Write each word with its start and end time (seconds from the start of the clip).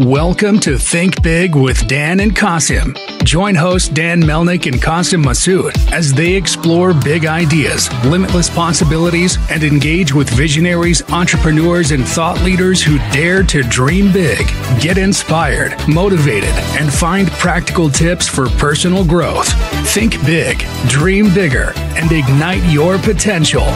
Welcome 0.00 0.60
to 0.60 0.78
Think 0.78 1.22
Big 1.22 1.54
with 1.54 1.86
Dan 1.86 2.20
and 2.20 2.34
Qasim. 2.34 2.96
Join 3.22 3.54
host 3.54 3.92
Dan 3.92 4.22
Melnick 4.22 4.64
and 4.64 4.80
Qasim 4.80 5.22
Masood 5.22 5.76
as 5.92 6.14
they 6.14 6.32
explore 6.32 6.94
big 6.94 7.26
ideas, 7.26 7.90
limitless 8.06 8.48
possibilities, 8.48 9.36
and 9.50 9.62
engage 9.62 10.14
with 10.14 10.30
visionaries, 10.30 11.02
entrepreneurs, 11.10 11.90
and 11.90 12.08
thought 12.08 12.40
leaders 12.40 12.82
who 12.82 12.96
dare 13.12 13.42
to 13.42 13.62
dream 13.62 14.10
big, 14.10 14.46
get 14.80 14.96
inspired, 14.96 15.76
motivated, 15.86 16.54
and 16.78 16.90
find 16.90 17.30
practical 17.32 17.90
tips 17.90 18.26
for 18.26 18.48
personal 18.48 19.04
growth. 19.04 19.52
Think 19.92 20.18
big, 20.24 20.64
dream 20.88 21.34
bigger, 21.34 21.74
and 21.76 22.10
ignite 22.10 22.64
your 22.72 22.96
potential. 23.00 23.66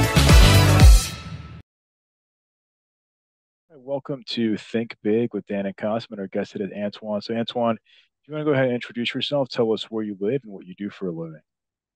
Welcome 3.94 4.24
to 4.30 4.56
Think 4.56 4.96
Big 5.04 5.32
with 5.32 5.46
Dan 5.46 5.66
and 5.66 5.76
Qasim. 5.76 6.18
Our 6.18 6.26
guest 6.26 6.50
today 6.50 6.64
is 6.64 6.72
Antoine. 6.76 7.22
So, 7.22 7.32
Antoine, 7.32 7.76
if 7.76 8.26
you 8.26 8.34
want 8.34 8.44
to 8.44 8.50
go 8.50 8.52
ahead 8.52 8.64
and 8.64 8.74
introduce 8.74 9.14
yourself, 9.14 9.48
tell 9.48 9.72
us 9.72 9.84
where 9.84 10.02
you 10.02 10.16
live 10.18 10.40
and 10.42 10.52
what 10.52 10.66
you 10.66 10.74
do 10.76 10.90
for 10.90 11.06
a 11.06 11.12
living. 11.12 11.42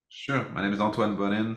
Sure. 0.09 0.49
My 0.51 0.63
name 0.63 0.73
is 0.73 0.81
Antoine 0.81 1.17
Bonnin. 1.17 1.57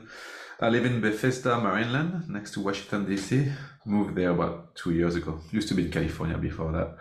I 0.59 0.69
live 0.69 0.83
in 0.83 0.99
Bethesda, 0.99 1.61
Maryland, 1.61 2.27
next 2.27 2.55
to 2.55 2.59
Washington, 2.59 3.05
D.C. 3.05 3.51
Moved 3.85 4.15
there 4.15 4.31
about 4.31 4.73
two 4.73 4.93
years 4.93 5.15
ago. 5.15 5.41
Used 5.51 5.67
to 5.67 5.75
be 5.75 5.85
in 5.85 5.91
California 5.91 6.39
before 6.39 6.71
that. 6.71 6.97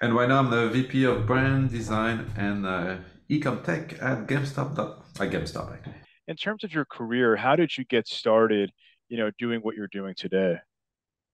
And 0.00 0.14
right 0.14 0.28
now 0.28 0.38
I'm 0.38 0.50
the 0.50 0.68
VP 0.68 1.02
of 1.02 1.26
Brand 1.26 1.72
Design 1.72 2.30
and 2.36 2.64
uh, 2.64 2.98
Ecom 3.28 3.64
Tech 3.64 3.94
at 4.00 4.28
GameStop. 4.28 4.78
At 4.78 5.30
GameStop, 5.32 5.72
actually. 5.72 5.96
In 6.28 6.36
terms 6.36 6.62
of 6.62 6.72
your 6.72 6.84
career, 6.84 7.34
how 7.34 7.56
did 7.56 7.76
you 7.76 7.84
get 7.84 8.06
started, 8.06 8.70
you 9.08 9.18
know, 9.18 9.32
doing 9.36 9.58
what 9.62 9.74
you're 9.74 9.88
doing 9.88 10.14
today? 10.16 10.58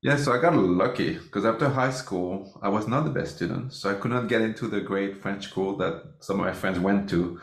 Yeah, 0.03 0.17
so 0.17 0.33
I 0.33 0.41
got 0.41 0.57
lucky 0.57 1.19
because 1.19 1.45
after 1.45 1.69
high 1.69 1.91
school, 1.91 2.59
I 2.63 2.71
was 2.71 2.89
not 2.89 3.05
the 3.05 3.11
best 3.11 3.37
student. 3.37 3.75
So 3.75 3.91
I 3.91 3.95
could 3.95 4.11
not 4.11 4.29
get 4.29 4.41
into 4.41 4.67
the 4.67 4.81
great 4.81 5.19
French 5.19 5.45
school 5.49 5.77
that 5.77 6.15
some 6.21 6.41
of 6.41 6.47
my 6.47 6.55
friends 6.55 6.79
went 6.79 7.11
to. 7.11 7.39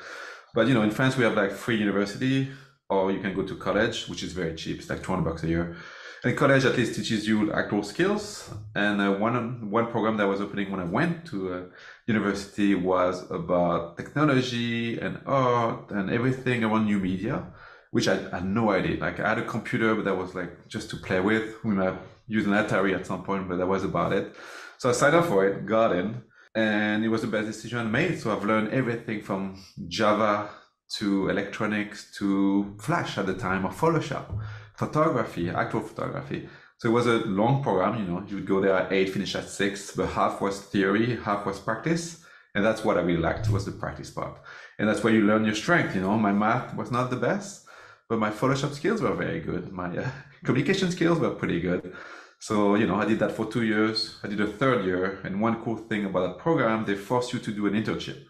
But 0.55 0.67
you 0.67 0.73
know, 0.73 0.81
in 0.81 0.89
France, 0.89 1.15
we 1.17 1.23
have 1.23 1.35
like 1.35 1.51
free 1.51 1.77
university, 1.77 2.49
or 2.89 3.11
you 3.11 3.19
can 3.19 3.35
go 3.35 3.43
to 3.43 3.55
college, 3.55 4.07
which 4.07 4.23
is 4.23 4.33
very 4.33 4.55
cheap. 4.55 4.79
It's 4.79 4.89
like 4.89 5.03
200 5.03 5.23
bucks 5.23 5.43
a 5.43 5.47
year. 5.47 5.75
And 6.23 6.35
college 6.35 6.65
at 6.65 6.75
least 6.75 6.95
teaches 6.95 7.27
you 7.27 7.53
actual 7.53 7.83
skills. 7.83 8.49
And 8.73 9.01
uh, 9.01 9.13
one 9.13 9.69
one 9.69 9.91
program 9.91 10.17
that 10.17 10.25
was 10.25 10.41
opening 10.41 10.71
when 10.71 10.79
I 10.79 10.85
went 10.85 11.27
to 11.27 11.53
uh, 11.53 11.61
university 12.07 12.73
was 12.73 13.29
about 13.29 13.97
technology 13.97 14.99
and 14.99 15.19
art 15.27 15.91
and 15.91 16.09
everything 16.09 16.63
around 16.63 16.85
new 16.85 16.97
media, 16.97 17.53
which 17.91 18.07
I, 18.07 18.15
had 18.15 18.45
no 18.45 18.71
idea. 18.71 18.97
Like 18.97 19.19
I 19.19 19.29
had 19.29 19.37
a 19.37 19.45
computer, 19.45 19.93
but 19.93 20.05
that 20.05 20.17
was 20.17 20.33
like 20.33 20.67
just 20.67 20.89
to 20.89 20.97
play 20.97 21.19
with. 21.19 21.63
We 21.63 21.75
might 21.75 21.99
use 22.27 22.45
an 22.45 22.53
Atari 22.53 22.95
at 22.95 23.07
some 23.07 23.23
point, 23.23 23.47
but 23.47 23.57
that 23.57 23.67
was 23.67 23.83
about 23.83 24.13
it. 24.13 24.35
So 24.77 24.89
I 24.89 24.93
signed 24.93 25.15
up 25.15 25.25
for 25.25 25.47
it, 25.47 25.65
got 25.65 25.95
in, 25.95 26.21
and 26.53 27.03
it 27.03 27.09
was 27.09 27.21
the 27.21 27.27
best 27.27 27.47
decision 27.47 27.79
I 27.79 27.83
made. 27.83 28.19
So 28.19 28.31
I've 28.31 28.43
learned 28.43 28.73
everything 28.73 29.21
from 29.21 29.61
Java 29.87 30.49
to 30.97 31.29
electronics 31.29 32.11
to 32.17 32.75
Flash 32.79 33.17
at 33.17 33.25
the 33.25 33.33
time 33.33 33.65
or 33.65 33.71
Photoshop, 33.71 34.39
photography, 34.75 35.49
actual 35.49 35.81
photography. 35.81 36.47
So 36.79 36.89
it 36.89 36.91
was 36.93 37.07
a 37.07 37.17
long 37.25 37.63
program, 37.63 37.97
you 37.97 38.05
know, 38.05 38.23
you 38.27 38.35
would 38.35 38.45
go 38.45 38.61
there 38.61 38.75
at 38.75 38.93
eight, 38.93 39.09
finish 39.09 39.35
at 39.35 39.49
six, 39.49 39.91
but 39.95 40.09
half 40.09 40.41
was 40.41 40.61
theory, 40.61 41.17
half 41.17 41.45
was 41.45 41.59
practice. 41.59 42.23
And 42.53 42.63
that's 42.63 42.83
what 42.83 42.97
I 42.97 43.01
really 43.01 43.21
liked 43.21 43.49
was 43.49 43.65
the 43.65 43.71
practice 43.71 44.11
part. 44.11 44.39
And 44.77 44.87
that's 44.87 45.03
where 45.03 45.13
you 45.13 45.21
learn 45.21 45.45
your 45.45 45.55
strength, 45.55 45.95
you 45.95 46.01
know, 46.01 46.17
my 46.17 46.31
math 46.31 46.75
was 46.75 46.91
not 46.91 47.09
the 47.09 47.15
best, 47.15 47.65
but 48.07 48.19
my 48.19 48.29
Photoshop 48.29 48.73
skills 48.73 49.01
were 49.01 49.13
very 49.13 49.39
good. 49.39 49.71
My 49.71 49.95
uh, 49.97 50.09
communication 50.43 50.91
skills 50.91 51.19
were 51.19 51.31
pretty 51.31 51.59
good. 51.61 51.93
So, 52.39 52.75
you 52.75 52.85
know, 52.85 52.95
I 52.95 53.05
did 53.05 53.19
that 53.19 53.31
for 53.31 53.45
two 53.45 53.63
years. 53.63 54.19
I 54.23 54.27
did 54.27 54.39
a 54.41 54.47
third 54.47 54.85
year. 54.85 55.19
And 55.23 55.41
one 55.41 55.63
cool 55.63 55.77
thing 55.77 56.05
about 56.05 56.27
that 56.27 56.37
program, 56.37 56.85
they 56.85 56.95
force 56.95 57.33
you 57.33 57.39
to 57.39 57.51
do 57.51 57.65
an 57.65 57.73
internship. 57.73 58.23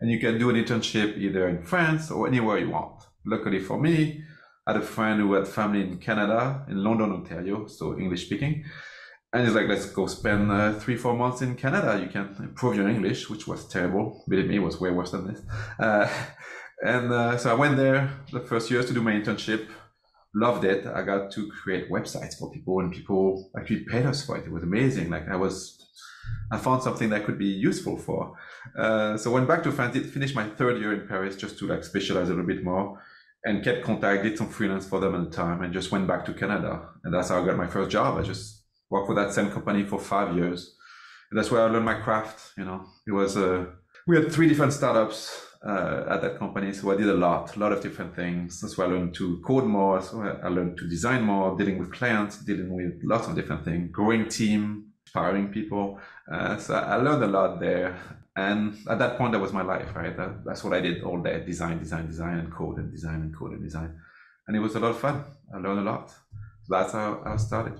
And 0.00 0.10
you 0.10 0.18
can 0.18 0.38
do 0.38 0.50
an 0.50 0.56
internship 0.56 1.16
either 1.18 1.48
in 1.48 1.62
France 1.62 2.10
or 2.10 2.26
anywhere 2.26 2.58
you 2.58 2.70
want. 2.70 3.02
Luckily 3.24 3.60
for 3.60 3.78
me, 3.78 4.24
I 4.66 4.72
had 4.72 4.82
a 4.82 4.84
friend 4.84 5.20
who 5.20 5.34
had 5.34 5.46
family 5.46 5.82
in 5.82 5.98
Canada, 5.98 6.64
in 6.68 6.82
London, 6.82 7.12
Ontario, 7.12 7.66
so 7.66 7.98
English 7.98 8.26
speaking. 8.26 8.64
And 9.32 9.46
he's 9.46 9.54
like, 9.54 9.68
let's 9.68 9.86
go 9.86 10.06
spend 10.06 10.50
uh, 10.50 10.74
three, 10.74 10.96
four 10.96 11.16
months 11.16 11.40
in 11.40 11.56
Canada. 11.56 11.98
You 12.00 12.08
can 12.08 12.34
improve 12.38 12.76
your 12.76 12.88
English, 12.88 13.30
which 13.30 13.46
was 13.46 13.66
terrible. 13.66 14.24
Believe 14.28 14.46
me, 14.46 14.56
it 14.56 14.60
was 14.60 14.80
way 14.80 14.90
worse 14.90 15.12
than 15.12 15.26
this. 15.26 15.40
Uh, 15.78 16.08
and 16.84 17.12
uh, 17.12 17.36
so 17.38 17.50
I 17.50 17.54
went 17.54 17.76
there 17.76 18.10
the 18.32 18.40
first 18.40 18.70
years 18.70 18.86
to 18.86 18.92
do 18.92 19.02
my 19.02 19.12
internship 19.12 19.68
loved 20.34 20.64
it. 20.64 20.86
I 20.86 21.02
got 21.02 21.30
to 21.32 21.48
create 21.48 21.90
websites 21.90 22.38
for 22.38 22.50
people, 22.50 22.80
and 22.80 22.92
people 22.92 23.50
actually 23.58 23.84
paid 23.84 24.06
us 24.06 24.24
for 24.24 24.36
it. 24.38 24.46
It 24.46 24.52
was 24.52 24.62
amazing. 24.62 25.10
Like 25.10 25.28
I 25.28 25.36
was, 25.36 25.78
I 26.50 26.58
found 26.58 26.82
something 26.82 27.10
that 27.10 27.24
could 27.24 27.38
be 27.38 27.46
useful 27.46 27.96
for. 27.98 28.36
Uh, 28.78 29.16
so 29.16 29.30
went 29.30 29.48
back 29.48 29.62
to 29.64 29.72
France, 29.72 29.96
finished 30.10 30.34
my 30.34 30.48
third 30.48 30.80
year 30.80 30.92
in 30.92 31.06
Paris 31.06 31.36
just 31.36 31.58
to 31.58 31.66
like 31.66 31.84
specialize 31.84 32.28
a 32.28 32.30
little 32.30 32.46
bit 32.46 32.64
more, 32.64 33.00
and 33.44 33.64
kept 33.64 33.84
contact, 33.84 34.22
did 34.22 34.38
some 34.38 34.48
freelance 34.48 34.86
for 34.88 35.00
them 35.00 35.14
at 35.14 35.30
the 35.30 35.36
time, 35.36 35.62
and 35.62 35.72
just 35.72 35.90
went 35.90 36.06
back 36.06 36.24
to 36.26 36.32
Canada. 36.32 36.88
And 37.04 37.12
that's 37.12 37.28
how 37.28 37.42
I 37.42 37.46
got 37.46 37.56
my 37.56 37.66
first 37.66 37.90
job. 37.90 38.18
I 38.18 38.22
just 38.22 38.64
worked 38.90 39.06
for 39.06 39.14
that 39.14 39.32
same 39.32 39.50
company 39.50 39.84
for 39.84 39.98
five 39.98 40.36
years. 40.36 40.76
And 41.30 41.38
that's 41.38 41.50
where 41.50 41.62
I 41.62 41.70
learned 41.70 41.86
my 41.86 41.94
craft. 41.94 42.52
You 42.58 42.64
know, 42.66 42.84
it 43.06 43.12
was 43.12 43.36
uh, 43.36 43.64
we 44.06 44.16
had 44.16 44.30
three 44.30 44.48
different 44.48 44.72
startups 44.72 45.46
uh, 45.66 46.04
at 46.08 46.20
that 46.22 46.38
company. 46.38 46.72
So 46.72 46.90
I 46.90 46.96
did 46.96 47.08
a 47.08 47.14
lot, 47.14 47.56
a 47.56 47.58
lot 47.58 47.72
of 47.72 47.80
different 47.82 48.14
things. 48.14 48.60
That's 48.60 48.76
why 48.76 48.84
I 48.84 48.88
learned 48.88 49.14
to 49.14 49.40
code 49.40 49.64
more. 49.64 50.02
So 50.02 50.20
I 50.20 50.48
learned 50.48 50.78
to 50.78 50.88
design 50.88 51.22
more, 51.22 51.56
dealing 51.56 51.78
with 51.78 51.92
clients, 51.92 52.38
dealing 52.38 52.74
with 52.74 53.00
lots 53.04 53.28
of 53.28 53.34
different 53.34 53.64
things, 53.64 53.90
growing 53.92 54.28
team, 54.28 54.92
inspiring 55.06 55.48
people. 55.48 56.00
Uh, 56.30 56.56
so 56.56 56.74
I 56.74 56.96
learned 56.96 57.22
a 57.24 57.28
lot 57.28 57.60
there. 57.60 57.96
And 58.34 58.78
at 58.88 58.98
that 58.98 59.18
point, 59.18 59.32
that 59.32 59.40
was 59.40 59.52
my 59.52 59.62
life, 59.62 59.94
right? 59.94 60.16
That, 60.16 60.44
that's 60.44 60.64
what 60.64 60.72
I 60.72 60.80
did 60.80 61.02
all 61.02 61.20
day: 61.20 61.44
design, 61.44 61.78
design, 61.78 62.06
design, 62.06 62.38
and 62.38 62.50
code, 62.50 62.78
and 62.78 62.90
design, 62.90 63.16
and 63.16 63.36
code, 63.36 63.52
and 63.52 63.62
design. 63.62 64.00
And 64.48 64.56
it 64.56 64.60
was 64.60 64.74
a 64.74 64.80
lot 64.80 64.92
of 64.92 64.98
fun. 64.98 65.22
I 65.54 65.58
learned 65.58 65.80
a 65.80 65.82
lot. 65.82 66.08
So 66.08 66.70
that's 66.70 66.92
how 66.92 67.22
I 67.26 67.36
started. 67.36 67.78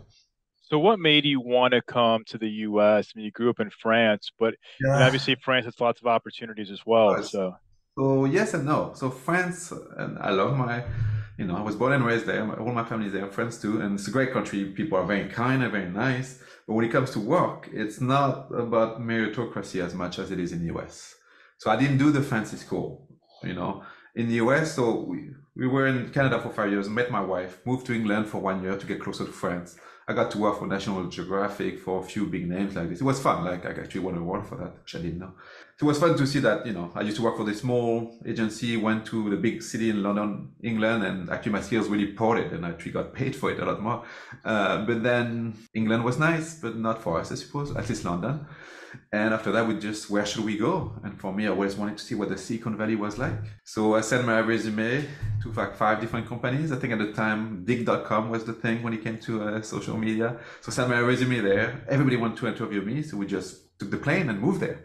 So, 0.61 0.79
what 0.79 0.99
made 0.99 1.25
you 1.25 1.41
want 1.41 1.73
to 1.73 1.81
come 1.81 2.25
to 2.27 2.39
the 2.39 2.49
U.S.? 2.49 3.13
I 3.15 3.19
mean, 3.19 3.25
you 3.25 3.31
grew 3.31 3.49
up 3.49 3.61
in 3.61 3.71
France, 3.71 4.31
but 4.39 4.55
yeah. 4.85 5.05
obviously 5.05 5.37
France 5.37 5.65
has 5.65 5.81
lots 5.81 6.01
of 6.01 6.07
opportunities 6.07 6.71
as 6.71 6.81
well. 6.85 7.23
So, 7.23 7.55
so 7.97 8.25
yes 8.25 8.55
and 8.55 8.67
no. 8.67 8.93
So 8.95 9.11
France, 9.11 9.73
and 9.97 10.19
I 10.19 10.31
love 10.31 10.57
my, 10.57 10.85
you 11.39 11.47
know, 11.47 11.57
I 11.57 11.63
was 11.63 11.77
born 11.77 11.93
and 11.93 12.05
raised 12.05 12.27
there. 12.27 12.43
All 12.59 12.73
my 12.73 12.85
family 12.85 13.07
is 13.07 13.13
there, 13.13 13.27
friends 13.29 13.61
too, 13.61 13.81
and 13.81 13.99
it's 13.99 14.09
a 14.09 14.11
great 14.11 14.33
country. 14.33 14.65
People 14.67 14.99
are 14.99 15.05
very 15.05 15.29
kind 15.29 15.63
and 15.63 15.73
very 15.73 15.89
nice. 15.89 16.43
But 16.67 16.75
when 16.75 16.85
it 16.85 16.93
comes 16.93 17.11
to 17.13 17.21
work, 17.21 17.69
it's 17.73 18.01
not 18.01 18.49
about 18.55 19.01
meritocracy 19.01 19.85
as 19.85 19.95
much 19.95 20.19
as 20.19 20.31
it 20.31 20.39
is 20.39 20.53
in 20.53 20.67
the 20.67 20.75
US. 20.75 21.15
So 21.59 21.71
I 21.71 21.77
didn't 21.77 21.99
do 21.99 22.11
the 22.11 22.23
fancy 22.23 22.57
school, 22.57 23.09
you 23.43 23.55
know. 23.55 23.83
In 24.15 24.29
the 24.29 24.35
US, 24.35 24.75
so 24.75 25.01
we, 25.01 25.31
we 25.57 25.67
were 25.67 25.87
in 25.87 26.11
Canada 26.11 26.41
for 26.41 26.51
five 26.51 26.71
years, 26.71 26.89
met 26.89 27.11
my 27.11 27.21
wife, 27.21 27.59
moved 27.65 27.87
to 27.87 27.95
England 27.95 28.29
for 28.29 28.39
one 28.39 28.63
year 28.63 28.77
to 28.77 28.87
get 28.87 29.01
closer 29.01 29.25
to 29.25 29.33
France 29.33 29.77
I 30.09 30.15
got 30.15 30.33
to 30.33 30.39
work 30.39 30.59
for 30.59 30.67
National 30.67 31.05
Geographic 31.07 31.79
for 31.79 32.01
a 32.01 32.03
few 32.03 32.27
big 32.27 32.49
names 32.49 32.75
like 32.75 32.89
this. 32.89 33.01
It 33.01 33.05
was 33.05 33.21
fun. 33.21 33.45
Like 33.45 33.65
I 33.65 33.71
actually 33.71 34.01
won 34.01 34.15
an 34.15 34.23
award 34.23 34.47
for 34.47 34.57
that, 34.57 34.75
which 34.83 34.97
I 34.97 34.99
didn't 34.99 35.21
know. 35.21 35.33
It 35.83 35.87
was 35.87 35.99
fun 35.99 36.17
to 36.17 36.29
see 36.29 36.39
that, 36.39 36.65
you 36.65 36.73
know, 36.73 36.93
I 36.95 37.01
used 37.01 37.17
to 37.17 37.25
work 37.25 37.37
for 37.37 37.43
this 37.43 37.59
small 37.59 38.17
agency, 38.25 38.77
went 38.77 39.05
to 39.07 39.29
the 39.31 39.37
big 39.37 39.65
city 39.65 39.91
in 39.91 40.01
London, 40.01 40.53
England, 40.63 41.03
and 41.03 41.29
actually 41.29 41.51
my 41.51 41.61
skills 41.61 41.89
really 41.89 42.13
ported 42.13 42.53
and 42.53 42.65
I 42.65 42.69
actually 42.69 42.93
got 42.93 43.13
paid 43.13 43.35
for 43.35 43.51
it 43.51 43.59
a 43.59 43.65
lot 43.65 43.83
more. 43.83 44.05
Uh, 44.45 44.87
but 44.87 45.03
then 45.03 45.55
England 45.75 46.05
was 46.05 46.21
nice, 46.21 46.55
but 46.61 46.77
not 46.77 47.03
for 47.03 47.19
us, 47.19 47.33
I 47.33 47.35
suppose, 47.35 47.75
at 47.75 47.89
least 47.89 48.05
London. 48.05 48.47
And 49.11 49.35
after 49.35 49.51
that, 49.51 49.67
we 49.67 49.77
just, 49.77 50.09
where 50.09 50.25
should 50.25 50.45
we 50.45 50.57
go? 50.57 50.93
And 51.03 51.21
for 51.21 51.35
me, 51.35 51.47
I 51.47 51.49
always 51.49 51.75
wanted 51.75 51.99
to 51.99 52.05
see 52.05 52.15
what 52.15 52.29
the 52.29 52.39
Silicon 52.39 52.77
Valley 52.77 52.95
was 52.95 53.19
like. 53.19 53.35
So 53.65 53.97
I 53.97 54.03
sent 54.03 54.25
my 54.25 54.39
resume 54.39 55.05
to 55.43 55.53
like 55.53 55.75
five 55.75 56.01
different 56.01 56.29
companies. 56.29 56.71
I 56.71 56.77
think 56.77 56.93
at 56.93 57.01
the 57.01 57.13
time, 57.13 57.65
Digg.com 57.65 58.31
was 58.31 58.45
the 58.45 58.53
thing 58.53 58.85
when 58.85 58.93
it 58.93 59.03
came 59.03 59.19
to 59.19 59.43
uh, 59.43 59.63
social 59.63 59.99
media. 59.99 60.39
So 60.61 60.71
I 60.71 60.75
sent 60.77 60.91
my 60.91 61.01
resume 61.01 61.41
there. 61.41 61.85
Everybody 61.89 62.19
wanted 62.19 62.37
to 62.37 62.47
interview 62.47 62.83
me. 62.83 63.03
So 63.03 63.17
we 63.17 63.27
just 63.27 63.77
took 63.81 63.91
the 63.91 63.97
plane 63.97 64.31
and 64.31 64.39
moved 64.39 64.61
there. 64.61 64.85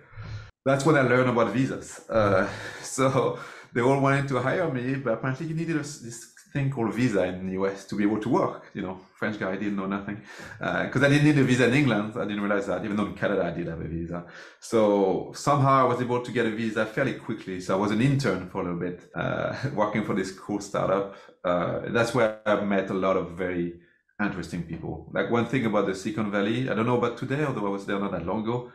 That's 0.67 0.85
when 0.85 0.97
I 0.97 1.01
learned 1.01 1.29
about 1.29 1.53
visas. 1.53 2.01
Uh, 2.09 2.45
so 2.83 3.39
they 3.73 3.79
all 3.79 4.01
wanted 4.01 4.27
to 4.27 4.39
hire 4.39 4.69
me, 4.69 4.95
but 4.95 5.13
apparently 5.13 5.47
you 5.47 5.55
needed 5.55 5.77
this 5.77 6.33
thing 6.51 6.69
called 6.69 6.93
visa 6.93 7.23
in 7.23 7.47
the 7.47 7.53
US 7.53 7.85
to 7.85 7.95
be 7.95 8.03
able 8.03 8.19
to 8.19 8.27
work. 8.27 8.63
You 8.73 8.81
know, 8.81 8.99
French 9.17 9.39
guy 9.39 9.55
didn't 9.55 9.77
know 9.77 9.85
nothing 9.97 10.17
because 10.59 11.03
uh, 11.03 11.05
I 11.05 11.09
didn't 11.09 11.23
need 11.23 11.37
a 11.37 11.45
visa 11.45 11.67
in 11.69 11.73
England. 11.73 12.13
I 12.17 12.25
didn't 12.25 12.41
realize 12.41 12.67
that, 12.67 12.83
even 12.83 12.97
though 12.97 13.05
in 13.05 13.13
Canada 13.13 13.45
I 13.45 13.51
did 13.51 13.67
have 13.67 13.79
a 13.79 13.87
visa. 13.87 14.25
So 14.59 15.31
somehow 15.33 15.85
I 15.85 15.87
was 15.91 16.01
able 16.01 16.21
to 16.21 16.31
get 16.33 16.45
a 16.45 16.51
visa 16.51 16.85
fairly 16.85 17.13
quickly. 17.13 17.61
So 17.61 17.73
I 17.77 17.79
was 17.79 17.91
an 17.91 18.01
intern 18.01 18.49
for 18.49 18.59
a 18.59 18.63
little 18.65 18.79
bit, 18.87 19.09
uh, 19.15 19.55
working 19.73 20.03
for 20.03 20.15
this 20.15 20.31
cool 20.31 20.59
startup. 20.59 21.15
Uh, 21.45 21.79
that's 21.95 22.13
where 22.13 22.41
I 22.45 22.59
met 22.75 22.89
a 22.89 22.93
lot 23.05 23.15
of 23.15 23.37
very 23.37 23.79
interesting 24.21 24.63
people. 24.63 25.09
Like 25.13 25.31
one 25.31 25.45
thing 25.45 25.65
about 25.65 25.85
the 25.85 25.95
Silicon 25.95 26.29
Valley, 26.29 26.69
I 26.69 26.73
don't 26.73 26.87
know 26.87 26.97
about 26.97 27.17
today, 27.17 27.45
although 27.45 27.67
I 27.67 27.69
was 27.69 27.85
there 27.85 27.99
not 27.99 28.11
that 28.11 28.25
long 28.25 28.43
ago. 28.43 28.69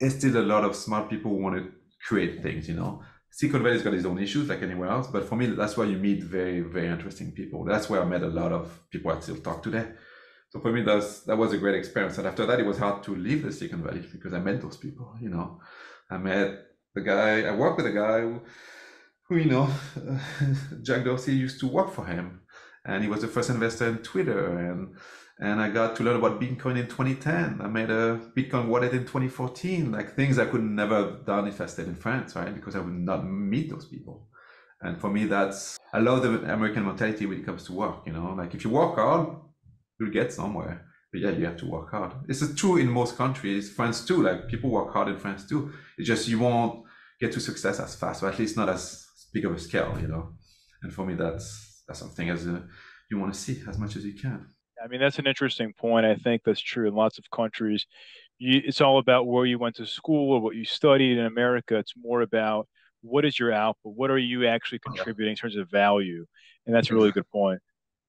There's 0.00 0.16
still 0.16 0.36
a 0.36 0.42
lot 0.42 0.64
of 0.64 0.76
smart 0.76 1.08
people 1.08 1.38
want 1.38 1.56
to 1.56 1.72
create 2.06 2.42
things, 2.42 2.68
you 2.68 2.74
know 2.74 3.02
Silicon 3.36 3.62
Valley's 3.62 3.82
got 3.82 3.92
its 3.92 4.06
own 4.06 4.18
issues 4.18 4.48
like 4.48 4.62
anywhere 4.62 4.88
else, 4.88 5.08
but 5.08 5.28
for 5.28 5.36
me, 5.36 5.44
that's 5.44 5.76
where 5.76 5.86
you 5.86 5.98
meet 5.98 6.22
very, 6.22 6.60
very 6.60 6.88
interesting 6.88 7.32
people. 7.32 7.64
That's 7.64 7.90
where 7.90 8.00
I 8.00 8.06
met 8.06 8.22
a 8.22 8.28
lot 8.28 8.50
of 8.50 8.80
people 8.88 9.12
I 9.12 9.20
still 9.20 9.36
talk 9.36 9.62
today. 9.62 9.88
So 10.48 10.58
for 10.58 10.72
me, 10.72 10.80
that's 10.80 11.20
that 11.24 11.36
was 11.36 11.52
a 11.52 11.58
great 11.58 11.74
experience. 11.74 12.16
And 12.16 12.26
after 12.26 12.46
that, 12.46 12.60
it 12.60 12.64
was 12.64 12.78
hard 12.78 13.02
to 13.02 13.14
leave 13.14 13.42
the 13.42 13.52
Silicon 13.52 13.82
Valley 13.82 14.02
because 14.10 14.32
I 14.32 14.38
met 14.38 14.62
those 14.62 14.78
people. 14.78 15.14
You 15.20 15.28
know, 15.28 15.60
I 16.10 16.16
met 16.16 16.66
the 16.94 17.02
guy. 17.02 17.42
I 17.42 17.54
worked 17.54 17.76
with 17.76 17.84
a 17.84 17.92
guy 17.92 18.20
who, 18.22 18.40
who 19.28 19.36
you 19.36 19.50
know, 19.50 19.68
Jack 20.82 21.04
Dorsey 21.04 21.34
used 21.34 21.60
to 21.60 21.68
work 21.68 21.92
for 21.92 22.06
him, 22.06 22.40
and 22.86 23.02
he 23.02 23.10
was 23.10 23.20
the 23.20 23.28
first 23.28 23.50
investor 23.50 23.86
in 23.86 23.98
Twitter. 23.98 24.56
And 24.56 24.96
and 25.38 25.60
I 25.60 25.68
got 25.68 25.96
to 25.96 26.02
learn 26.02 26.16
about 26.16 26.40
Bitcoin 26.40 26.78
in 26.78 26.86
2010. 26.86 27.60
I 27.60 27.66
made 27.66 27.90
a 27.90 28.18
Bitcoin 28.34 28.68
wallet 28.68 28.92
in 28.92 29.00
2014. 29.00 29.92
Like 29.92 30.14
things 30.14 30.38
I 30.38 30.46
could 30.46 30.62
never 30.62 30.96
have 30.96 31.26
done 31.26 31.46
if 31.46 31.60
I 31.60 31.66
stayed 31.66 31.88
in 31.88 31.94
France, 31.94 32.34
right? 32.34 32.54
Because 32.54 32.74
I 32.74 32.80
would 32.80 32.94
not 32.94 33.26
meet 33.26 33.70
those 33.70 33.84
people. 33.84 34.28
And 34.80 34.98
for 34.98 35.10
me, 35.10 35.24
that's 35.24 35.78
I 35.92 35.98
love 35.98 36.22
the 36.22 36.52
American 36.52 36.86
mentality 36.86 37.26
when 37.26 37.40
it 37.40 37.46
comes 37.46 37.64
to 37.64 37.72
work. 37.74 38.06
You 38.06 38.14
know, 38.14 38.34
like 38.36 38.54
if 38.54 38.64
you 38.64 38.70
work 38.70 38.94
hard, 38.94 39.28
you'll 40.00 40.10
get 40.10 40.32
somewhere. 40.32 40.86
But 41.12 41.20
yeah, 41.20 41.30
you 41.30 41.44
have 41.44 41.58
to 41.58 41.66
work 41.66 41.90
hard. 41.90 42.12
It's 42.28 42.54
true 42.54 42.78
in 42.78 42.88
most 42.88 43.16
countries, 43.16 43.72
France 43.72 44.06
too. 44.06 44.22
Like 44.22 44.48
people 44.48 44.70
work 44.70 44.92
hard 44.92 45.08
in 45.08 45.18
France 45.18 45.46
too. 45.46 45.72
It's 45.98 46.08
just 46.08 46.28
you 46.28 46.38
won't 46.38 46.84
get 47.20 47.32
to 47.32 47.40
success 47.40 47.78
as 47.78 47.94
fast, 47.94 48.22
or 48.22 48.28
at 48.28 48.38
least 48.38 48.56
not 48.56 48.70
as 48.70 49.06
big 49.32 49.44
of 49.44 49.54
a 49.54 49.58
scale, 49.58 49.98
you 50.00 50.08
know. 50.08 50.32
And 50.82 50.92
for 50.92 51.04
me, 51.04 51.14
that's 51.14 51.82
that's 51.86 52.00
something 52.00 52.30
as 52.30 52.46
a, 52.46 52.64
you 53.10 53.18
want 53.18 53.34
to 53.34 53.38
see 53.38 53.62
as 53.68 53.78
much 53.78 53.96
as 53.96 54.04
you 54.04 54.14
can. 54.14 54.46
I 54.82 54.88
mean, 54.88 55.00
that's 55.00 55.18
an 55.18 55.26
interesting 55.26 55.72
point. 55.72 56.06
I 56.06 56.16
think 56.16 56.42
that's 56.44 56.60
true 56.60 56.88
in 56.88 56.94
lots 56.94 57.18
of 57.18 57.30
countries. 57.30 57.86
You, 58.38 58.60
it's 58.64 58.80
all 58.80 58.98
about 58.98 59.26
where 59.26 59.46
you 59.46 59.58
went 59.58 59.76
to 59.76 59.86
school 59.86 60.34
or 60.34 60.40
what 60.40 60.56
you 60.56 60.64
studied. 60.64 61.18
In 61.18 61.24
America, 61.24 61.76
it's 61.76 61.94
more 61.96 62.22
about 62.22 62.68
what 63.02 63.24
is 63.24 63.38
your 63.38 63.52
output? 63.52 63.94
What 63.94 64.10
are 64.10 64.18
you 64.18 64.46
actually 64.46 64.80
contributing 64.80 65.32
in 65.32 65.36
terms 65.36 65.56
of 65.56 65.70
value? 65.70 66.26
And 66.66 66.74
that's 66.74 66.90
a 66.90 66.94
really 66.94 67.12
good 67.12 67.28
point. 67.30 67.60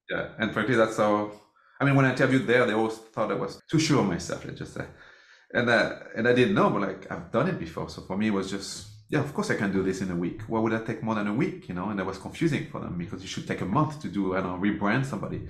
Yeah, 0.09 0.29
and 0.39 0.51
frankly, 0.51 0.75
that's 0.75 0.97
how 0.97 1.31
I 1.79 1.85
mean, 1.85 1.95
when 1.95 2.05
I 2.05 2.11
interviewed 2.11 2.47
there, 2.47 2.65
they 2.65 2.73
always 2.73 2.95
thought 2.95 3.31
I 3.31 3.35
was 3.35 3.61
too 3.69 3.79
sure 3.79 3.99
of 3.99 4.07
myself. 4.07 4.45
Let's 4.45 4.59
just 4.59 4.73
say, 4.73 4.85
and 5.53 5.69
uh, 5.69 5.95
and 6.15 6.27
I 6.27 6.33
didn't 6.33 6.55
know, 6.55 6.69
but 6.69 6.81
like 6.81 7.11
I've 7.11 7.31
done 7.31 7.47
it 7.47 7.59
before. 7.59 7.89
So 7.89 8.01
for 8.01 8.17
me, 8.17 8.27
it 8.27 8.33
was 8.33 8.49
just 8.49 8.87
yeah, 9.09 9.19
of 9.19 9.33
course 9.33 9.51
I 9.51 9.55
can 9.55 9.71
do 9.71 9.83
this 9.83 10.01
in 10.01 10.09
a 10.11 10.15
week. 10.15 10.41
Why 10.47 10.59
would 10.59 10.71
that 10.71 10.85
take 10.85 11.03
more 11.03 11.15
than 11.15 11.27
a 11.27 11.33
week? 11.33 11.69
You 11.69 11.75
know, 11.75 11.89
and 11.89 11.99
that 11.99 12.05
was 12.05 12.17
confusing 12.17 12.67
for 12.71 12.79
them 12.79 12.97
because 12.97 13.21
you 13.21 13.27
should 13.27 13.47
take 13.47 13.61
a 13.61 13.65
month 13.65 14.01
to 14.01 14.07
do 14.07 14.35
I 14.35 14.41
don't 14.41 14.59
know 14.59 14.67
rebrand 14.67 15.05
somebody. 15.05 15.47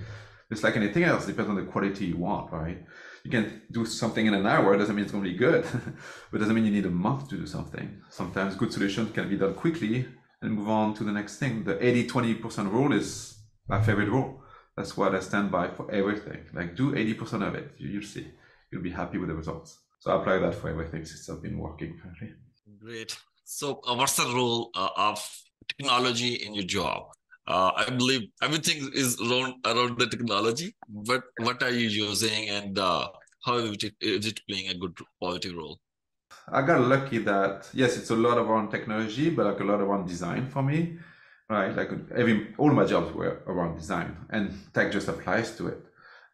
It's 0.50 0.62
like 0.62 0.76
anything 0.76 1.04
else, 1.04 1.26
depends 1.26 1.50
on 1.50 1.56
the 1.56 1.70
quality 1.70 2.06
you 2.06 2.16
want, 2.16 2.52
right? 2.52 2.82
You 3.22 3.30
can 3.30 3.62
do 3.70 3.84
something 3.84 4.24
in 4.26 4.34
an 4.34 4.46
hour, 4.46 4.76
doesn't 4.76 4.94
mean 4.94 5.04
it's 5.04 5.12
going 5.12 5.24
to 5.24 5.30
be 5.30 5.36
good, 5.36 5.66
but 6.30 6.38
doesn't 6.38 6.54
mean 6.54 6.64
you 6.64 6.70
need 6.70 6.86
a 6.86 6.90
month 6.90 7.28
to 7.28 7.36
do 7.36 7.46
something. 7.46 8.00
Sometimes 8.10 8.54
good 8.54 8.72
solutions 8.72 9.12
can 9.12 9.28
be 9.28 9.36
done 9.36 9.54
quickly 9.54 10.06
and 10.40 10.52
move 10.52 10.68
on 10.68 10.94
to 10.94 11.04
the 11.04 11.12
next 11.12 11.38
thing. 11.38 11.64
The 11.64 11.84
80 11.84 12.08
20% 12.08 12.72
rule 12.72 12.92
is 12.92 13.38
my 13.68 13.82
favorite 13.82 14.08
rule 14.08 14.42
that's 14.78 14.96
what 14.96 15.14
I 15.14 15.20
stand 15.20 15.50
by 15.50 15.68
for 15.68 15.90
everything. 15.90 16.44
Like 16.54 16.76
do 16.76 16.92
80% 16.92 17.46
of 17.46 17.54
it. 17.56 17.72
You, 17.78 17.98
will 17.98 18.06
see. 18.06 18.28
You'll 18.70 18.82
be 18.82 18.92
happy 18.92 19.18
with 19.18 19.28
the 19.28 19.34
results. 19.34 19.76
So 19.98 20.12
I 20.12 20.20
apply 20.20 20.38
that 20.38 20.54
for 20.54 20.68
everything 20.70 21.04
since 21.04 21.28
I've 21.28 21.42
been 21.42 21.58
working 21.58 21.98
currently. 22.00 22.30
Great. 22.80 23.16
So 23.44 23.80
uh, 23.86 23.96
what's 23.96 24.14
the 24.14 24.26
role 24.26 24.70
uh, 24.76 24.90
of 24.96 25.18
technology 25.66 26.34
in 26.34 26.54
your 26.54 26.64
job? 26.64 27.10
Uh, 27.48 27.72
I 27.74 27.90
believe 27.90 28.28
everything 28.42 28.78
is 28.94 29.10
around 29.20 29.54
around 29.64 29.98
the 29.98 30.06
technology, 30.06 30.68
but 30.88 31.22
what 31.38 31.62
are 31.62 31.70
you 31.70 31.88
using 31.88 32.48
and 32.50 32.78
uh, 32.78 33.08
how 33.44 33.56
is 33.56 33.82
it, 33.82 33.94
is 34.00 34.26
it 34.26 34.40
playing 34.48 34.68
a 34.68 34.74
good 34.74 34.96
positive 35.22 35.56
role? 35.56 35.78
I 36.52 36.60
got 36.62 36.80
lucky 36.82 37.18
that 37.18 37.68
yes, 37.72 37.96
it's 37.96 38.10
a 38.10 38.16
lot 38.16 38.36
around 38.38 38.70
technology, 38.70 39.30
but 39.30 39.46
like 39.46 39.60
a 39.60 39.64
lot 39.64 39.80
around 39.80 40.06
design 40.06 40.46
for 40.48 40.62
me 40.62 40.98
right? 41.48 41.74
Like 41.74 41.90
every 42.14 42.54
all 42.58 42.70
my 42.70 42.84
jobs 42.84 43.14
were 43.14 43.42
around 43.46 43.76
design, 43.76 44.16
and 44.30 44.52
tech 44.74 44.92
just 44.92 45.08
applies 45.08 45.56
to 45.56 45.68
it. 45.68 45.84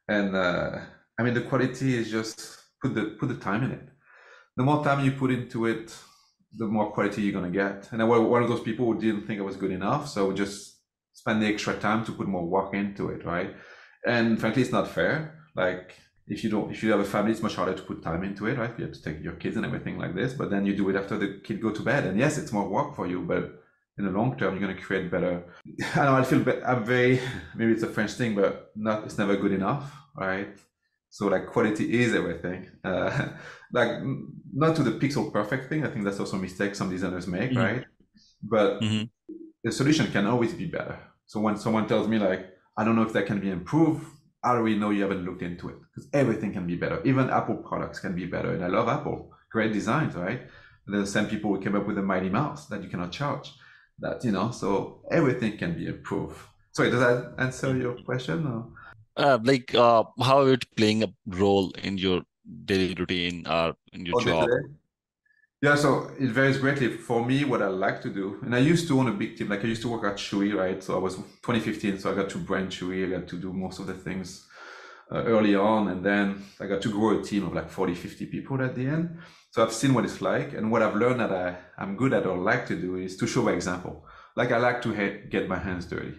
And 0.08 0.34
uh, 0.34 0.78
I 1.18 1.22
mean, 1.22 1.34
the 1.34 1.42
quality 1.42 1.96
is 1.96 2.10
just 2.10 2.58
put 2.82 2.94
the 2.94 3.16
put 3.18 3.28
the 3.28 3.36
time 3.36 3.64
in 3.64 3.72
it. 3.72 3.88
The 4.56 4.62
more 4.62 4.84
time 4.84 5.04
you 5.04 5.12
put 5.12 5.30
into 5.30 5.66
it, 5.66 5.96
the 6.52 6.66
more 6.66 6.92
quality 6.92 7.22
you're 7.22 7.32
gonna 7.32 7.50
get. 7.50 7.88
And 7.92 8.02
I 8.02 8.04
was 8.04 8.20
one 8.20 8.42
of 8.42 8.48
those 8.48 8.60
people 8.60 8.86
who 8.86 9.00
didn't 9.00 9.26
think 9.26 9.40
I 9.40 9.44
was 9.44 9.56
good 9.56 9.72
enough, 9.72 10.08
so 10.08 10.32
just 10.32 10.73
spend 11.14 11.42
the 11.42 11.46
extra 11.46 11.74
time 11.74 12.04
to 12.04 12.12
put 12.12 12.28
more 12.28 12.44
work 12.44 12.74
into 12.74 13.08
it, 13.08 13.24
right? 13.24 13.54
And 14.06 14.38
frankly, 14.38 14.62
it's 14.62 14.72
not 14.72 14.88
fair. 14.88 15.40
Like 15.56 15.94
if 16.26 16.44
you 16.44 16.50
don't 16.50 16.70
if 16.70 16.82
you 16.82 16.90
have 16.90 17.00
a 17.00 17.04
family 17.04 17.32
it's 17.32 17.42
much 17.42 17.54
harder 17.54 17.74
to 17.74 17.82
put 17.82 18.02
time 18.02 18.24
into 18.24 18.46
it 18.46 18.56
right 18.56 18.72
you 18.78 18.84
have 18.86 18.94
to 18.94 19.02
take 19.02 19.22
your 19.22 19.34
kids 19.34 19.56
and 19.58 19.66
everything 19.66 19.98
like 19.98 20.14
this 20.14 20.32
but 20.32 20.48
then 20.50 20.64
you 20.64 20.74
do 20.74 20.88
it 20.88 20.96
after 20.96 21.18
the 21.18 21.38
kid 21.44 21.60
go 21.60 21.70
to 21.70 21.82
bed 21.82 22.06
and 22.06 22.18
yes 22.18 22.38
it's 22.38 22.50
more 22.50 22.66
work 22.66 22.96
for 22.96 23.06
you 23.06 23.20
but 23.20 23.62
in 23.98 24.04
the 24.04 24.10
long 24.10 24.36
term, 24.36 24.54
you're 24.54 24.66
going 24.66 24.76
to 24.76 24.82
create 24.82 25.10
better. 25.10 25.44
I 25.94 26.04
know 26.04 26.16
I 26.16 26.24
feel 26.24 26.44
I'm 26.66 26.84
very 26.84 27.20
maybe 27.54 27.72
it's 27.72 27.82
a 27.82 27.88
French 27.88 28.12
thing, 28.12 28.34
but 28.34 28.72
not 28.74 29.04
it's 29.04 29.18
never 29.18 29.36
good 29.36 29.52
enough, 29.52 29.92
right? 30.16 30.48
So 31.10 31.26
like 31.26 31.46
quality 31.46 32.00
is 32.00 32.14
everything. 32.14 32.70
Uh, 32.82 33.28
like 33.72 34.02
not 34.52 34.76
to 34.76 34.82
the 34.82 34.92
pixel 34.92 35.32
perfect 35.32 35.68
thing. 35.68 35.84
I 35.86 35.90
think 35.90 36.04
that's 36.04 36.20
also 36.20 36.36
a 36.36 36.40
mistake 36.40 36.74
some 36.74 36.90
designers 36.90 37.26
make, 37.26 37.50
mm-hmm. 37.50 37.58
right? 37.58 37.84
But 38.42 38.80
mm-hmm. 38.80 39.04
The 39.64 39.72
solution 39.72 40.06
can 40.12 40.26
always 40.26 40.52
be 40.54 40.66
better. 40.66 40.98
So 41.26 41.40
when 41.40 41.56
someone 41.56 41.88
tells 41.88 42.06
me 42.06 42.18
like 42.18 42.50
I 42.76 42.84
don't 42.84 42.96
know 42.96 43.02
if 43.02 43.12
that 43.14 43.26
can 43.26 43.40
be 43.40 43.50
improved, 43.50 44.04
I 44.42 44.50
already 44.50 44.76
know 44.76 44.90
you 44.90 45.02
haven't 45.02 45.24
looked 45.24 45.42
into 45.42 45.68
it 45.70 45.76
because 45.82 46.08
everything 46.12 46.52
can 46.52 46.66
be 46.66 46.76
better. 46.76 47.00
Even 47.04 47.30
Apple 47.30 47.56
products 47.56 47.98
can 47.98 48.14
be 48.14 48.26
better, 48.26 48.52
and 48.52 48.64
I 48.64 48.68
love 48.68 48.88
Apple. 48.88 49.32
Great 49.50 49.72
designs, 49.72 50.14
right? 50.14 50.42
The 50.86 51.06
same 51.06 51.26
people 51.26 51.54
who 51.54 51.62
came 51.62 51.74
up 51.74 51.86
with 51.86 51.96
the 51.96 52.02
Mighty 52.02 52.28
Mouse 52.28 52.66
that 52.66 52.82
you 52.82 52.88
cannot 52.90 53.10
charge 53.10 53.52
that 53.98 54.24
you 54.24 54.32
know 54.32 54.50
so 54.50 55.00
everything 55.10 55.56
can 55.56 55.74
be 55.74 55.86
improved 55.86 56.36
sorry 56.72 56.90
does 56.90 57.00
that 57.00 57.34
answer 57.38 57.76
your 57.76 57.94
question 58.02 58.46
or? 58.46 58.66
Uh, 59.16 59.38
like 59.44 59.72
uh, 59.76 60.02
how 60.20 60.40
it 60.40 60.64
playing 60.76 61.04
a 61.04 61.12
role 61.26 61.70
in 61.84 61.96
your 61.96 62.22
daily 62.64 62.94
routine 62.94 63.46
or 63.46 63.76
in 63.92 64.04
your 64.04 64.16
oh, 64.16 64.24
job 64.24 64.48
yeah 65.62 65.74
so 65.74 66.10
it 66.18 66.28
varies 66.30 66.58
greatly 66.58 66.88
for 66.88 67.24
me 67.24 67.44
what 67.44 67.62
i 67.62 67.66
like 67.66 68.00
to 68.02 68.10
do 68.10 68.38
and 68.42 68.54
i 68.54 68.58
used 68.58 68.86
to 68.88 68.98
own 68.98 69.08
a 69.08 69.12
big 69.12 69.36
team 69.36 69.48
like 69.48 69.64
i 69.64 69.68
used 69.68 69.82
to 69.82 69.88
work 69.88 70.04
at 70.04 70.16
chewy 70.16 70.54
right 70.54 70.82
so 70.82 70.94
i 70.94 70.98
was 70.98 71.16
2015 71.42 71.98
so 71.98 72.10
i 72.10 72.14
got 72.14 72.28
to 72.28 72.38
brand 72.38 72.68
chewy 72.70 73.06
i 73.06 73.18
got 73.18 73.28
to 73.28 73.36
do 73.36 73.52
most 73.52 73.78
of 73.78 73.86
the 73.86 73.94
things 73.94 74.46
uh, 75.12 75.22
early 75.24 75.54
on 75.54 75.88
and 75.88 76.04
then 76.04 76.42
i 76.60 76.66
got 76.66 76.82
to 76.82 76.90
grow 76.90 77.18
a 77.18 77.22
team 77.22 77.46
of 77.46 77.52
like 77.54 77.70
40 77.70 77.94
50 77.94 78.26
people 78.26 78.60
at 78.62 78.74
the 78.74 78.86
end 78.86 79.18
so 79.50 79.62
I've 79.62 79.72
seen 79.72 79.94
what 79.94 80.04
it's 80.04 80.20
like, 80.20 80.52
and 80.52 80.72
what 80.72 80.82
I've 80.82 80.96
learned 80.96 81.20
that 81.20 81.30
I, 81.30 81.56
I'm 81.78 81.96
good 81.96 82.12
at 82.12 82.26
or 82.26 82.36
like 82.36 82.66
to 82.66 82.74
do 82.74 82.96
is 82.96 83.16
to 83.18 83.26
show 83.28 83.44
by 83.44 83.52
example. 83.52 84.04
Like 84.34 84.50
I 84.50 84.58
like 84.58 84.82
to 84.82 84.92
ha- 84.92 85.28
get 85.30 85.48
my 85.48 85.58
hands 85.58 85.86
dirty. 85.86 86.14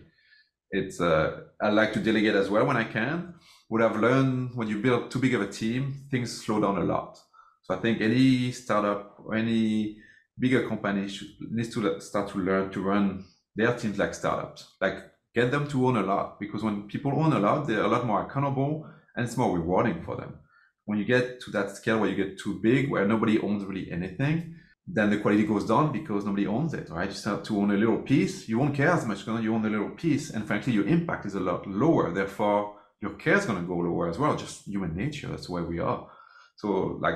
It's 0.71 1.01
uh, 1.01 1.41
I 1.61 1.69
like 1.69 1.93
to 1.93 1.99
delegate 1.99 2.35
as 2.35 2.49
well 2.49 2.65
when 2.65 2.77
I 2.77 2.85
can. 2.85 3.35
What 3.67 3.81
I've 3.81 3.97
learned 3.99 4.55
when 4.55 4.67
you 4.69 4.81
build 4.81 5.11
too 5.11 5.19
big 5.19 5.33
of 5.33 5.41
a 5.41 5.47
team, 5.47 6.07
things 6.09 6.45
slow 6.45 6.61
down 6.61 6.77
a 6.77 6.85
lot. 6.85 7.17
So 7.65 7.75
I 7.75 7.77
think 7.77 8.01
any 8.01 8.51
startup 8.51 9.17
or 9.23 9.35
any 9.35 9.97
bigger 10.39 10.67
company 10.67 11.07
should, 11.07 11.29
needs 11.51 11.73
to 11.73 11.99
start 11.99 12.29
to 12.29 12.39
learn 12.39 12.71
to 12.71 12.81
run 12.81 13.25
their 13.55 13.75
teams 13.75 13.97
like 13.97 14.13
startups. 14.13 14.75
Like 14.79 14.97
get 15.33 15.51
them 15.51 15.67
to 15.69 15.87
own 15.87 15.97
a 15.97 16.03
lot 16.03 16.39
because 16.39 16.63
when 16.63 16.87
people 16.87 17.11
own 17.11 17.33
a 17.33 17.39
lot, 17.39 17.67
they're 17.67 17.83
a 17.83 17.87
lot 17.87 18.05
more 18.05 18.21
accountable 18.25 18.87
and 19.15 19.25
it's 19.25 19.37
more 19.37 19.57
rewarding 19.57 20.03
for 20.03 20.15
them 20.15 20.39
when 20.85 20.99
you 20.99 21.05
get 21.05 21.41
to 21.41 21.51
that 21.51 21.75
scale 21.75 21.99
where 21.99 22.09
you 22.09 22.15
get 22.15 22.39
too 22.39 22.59
big, 22.61 22.89
where 22.89 23.07
nobody 23.07 23.39
owns 23.39 23.65
really 23.65 23.91
anything, 23.91 24.55
then 24.87 25.09
the 25.09 25.17
quality 25.17 25.45
goes 25.45 25.65
down 25.65 25.91
because 25.91 26.25
nobody 26.25 26.45
owns 26.45 26.73
it, 26.75 26.89
right? 26.89 27.09
You 27.09 27.15
start 27.15 27.43
to 27.45 27.57
own 27.57 27.71
a 27.71 27.77
little 27.77 27.97
piece, 27.97 28.47
you 28.47 28.59
won't 28.59 28.75
care 28.75 28.91
as 28.91 29.05
much 29.05 29.25
because 29.25 29.43
you 29.43 29.53
own 29.53 29.65
a 29.65 29.69
little 29.69 29.89
piece, 29.89 30.29
and 30.29 30.45
frankly, 30.45 30.73
your 30.73 30.87
impact 30.87 31.25
is 31.25 31.33
a 31.33 31.39
lot 31.39 31.67
lower. 31.67 32.13
Therefore, 32.13 32.75
your 33.01 33.13
care 33.15 33.35
is 33.35 33.45
going 33.45 33.59
to 33.59 33.67
go 33.67 33.75
lower 33.75 34.09
as 34.09 34.19
well. 34.19 34.35
Just 34.35 34.67
human 34.67 34.95
nature. 34.95 35.27
That's 35.27 35.49
where 35.49 35.63
we 35.63 35.79
are. 35.79 36.07
So, 36.55 36.99
like, 37.01 37.15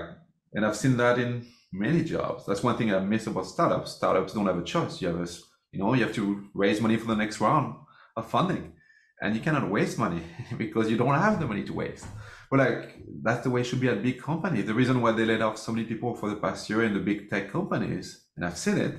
and 0.54 0.66
I've 0.66 0.76
seen 0.76 0.98
that 0.98 1.20
in 1.20 1.46
many 1.72 2.04
jobs. 2.04 2.46
That's 2.46 2.64
one 2.64 2.78
thing 2.78 2.94
I 2.94 3.00
miss 3.00 3.28
about 3.28 3.46
startups. 3.46 3.92
Startups 3.92 4.34
don't 4.34 4.48
have 4.48 4.58
a 4.58 4.64
choice. 4.64 5.02
You 5.02 5.10
have 5.10 5.22
a, 5.22 5.30
you 5.72 5.80
know, 5.80 5.94
you 5.94 6.04
have 6.04 6.16
to 6.16 6.50
raise 6.54 6.82
money 6.82 6.98
for 6.98 7.08
the 7.08 7.16
next 7.16 7.40
round 7.40 7.76
of 8.16 8.30
funding, 8.30 8.74
and 9.22 9.36
you 9.36 9.42
cannot 9.42 9.70
waste 9.70 9.98
money 9.98 10.24
because 10.58 10.90
you 10.90 10.98
don't 10.98 11.14
have 11.14 11.40
the 11.40 11.48
money 11.48 11.64
to 11.64 11.74
waste. 11.74 12.06
But 12.50 12.60
like 12.60 12.96
that's 13.22 13.44
the 13.44 13.50
way 13.50 13.62
it 13.62 13.66
should 13.66 13.80
be 13.80 13.90
at 13.90 14.02
big 14.02 14.22
companies. 14.22 14.66
The 14.66 14.74
reason 14.74 15.02
why 15.02 15.12
they 15.12 15.26
laid 15.26 15.42
off 15.42 15.58
so 15.58 15.72
many 15.72 15.86
people 15.86 16.16
for 16.16 16.30
the 16.30 16.36
past 16.36 16.70
year 16.70 16.84
in 16.84 16.94
the 16.94 17.00
big 17.00 17.30
tech 17.30 17.52
companies, 17.52 18.26
and 18.36 18.46
I've 18.46 18.58
seen 18.58 18.78
it, 18.78 18.96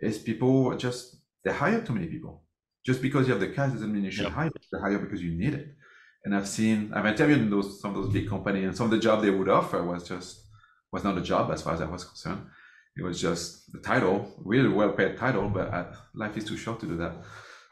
is 0.00 0.18
people 0.18 0.76
just 0.76 1.16
they 1.44 1.52
hire 1.52 1.82
too 1.82 1.94
many 1.94 2.06
people. 2.06 2.44
Just 2.84 3.02
because 3.02 3.26
you 3.26 3.32
have 3.32 3.40
the 3.40 3.48
cash 3.48 3.72
doesn't 3.72 3.92
mean 3.92 4.04
you 4.04 4.10
should 4.10 4.24
yep. 4.24 4.32
hire. 4.32 4.50
They 4.72 4.78
hire 4.78 4.98
because 4.98 5.22
you 5.22 5.32
need 5.32 5.54
it. 5.54 5.74
And 6.24 6.34
I've 6.34 6.46
seen 6.46 6.92
I've 6.94 7.06
interviewed 7.06 7.40
in 7.40 7.50
those 7.50 7.80
some 7.80 7.96
of 7.96 8.02
those 8.02 8.12
big 8.12 8.28
companies, 8.28 8.64
and 8.64 8.76
some 8.76 8.86
of 8.86 8.92
the 8.92 8.98
job 8.98 9.22
they 9.22 9.30
would 9.30 9.48
offer 9.48 9.82
was 9.82 10.06
just 10.06 10.41
was 10.92 11.04
not 11.04 11.18
a 11.18 11.22
job 11.22 11.50
as 11.50 11.62
far 11.62 11.74
as 11.74 11.80
I 11.80 11.86
was 11.86 12.04
concerned. 12.04 12.46
It 12.96 13.02
was 13.02 13.20
just 13.20 13.72
the 13.72 13.80
title, 13.80 14.34
really 14.44 14.68
well 14.68 14.92
paid 14.92 15.16
title, 15.16 15.48
but 15.48 15.72
uh, 15.72 15.86
life 16.14 16.36
is 16.36 16.44
too 16.44 16.58
short 16.58 16.78
to 16.80 16.86
do 16.86 16.96
that. 16.98 17.14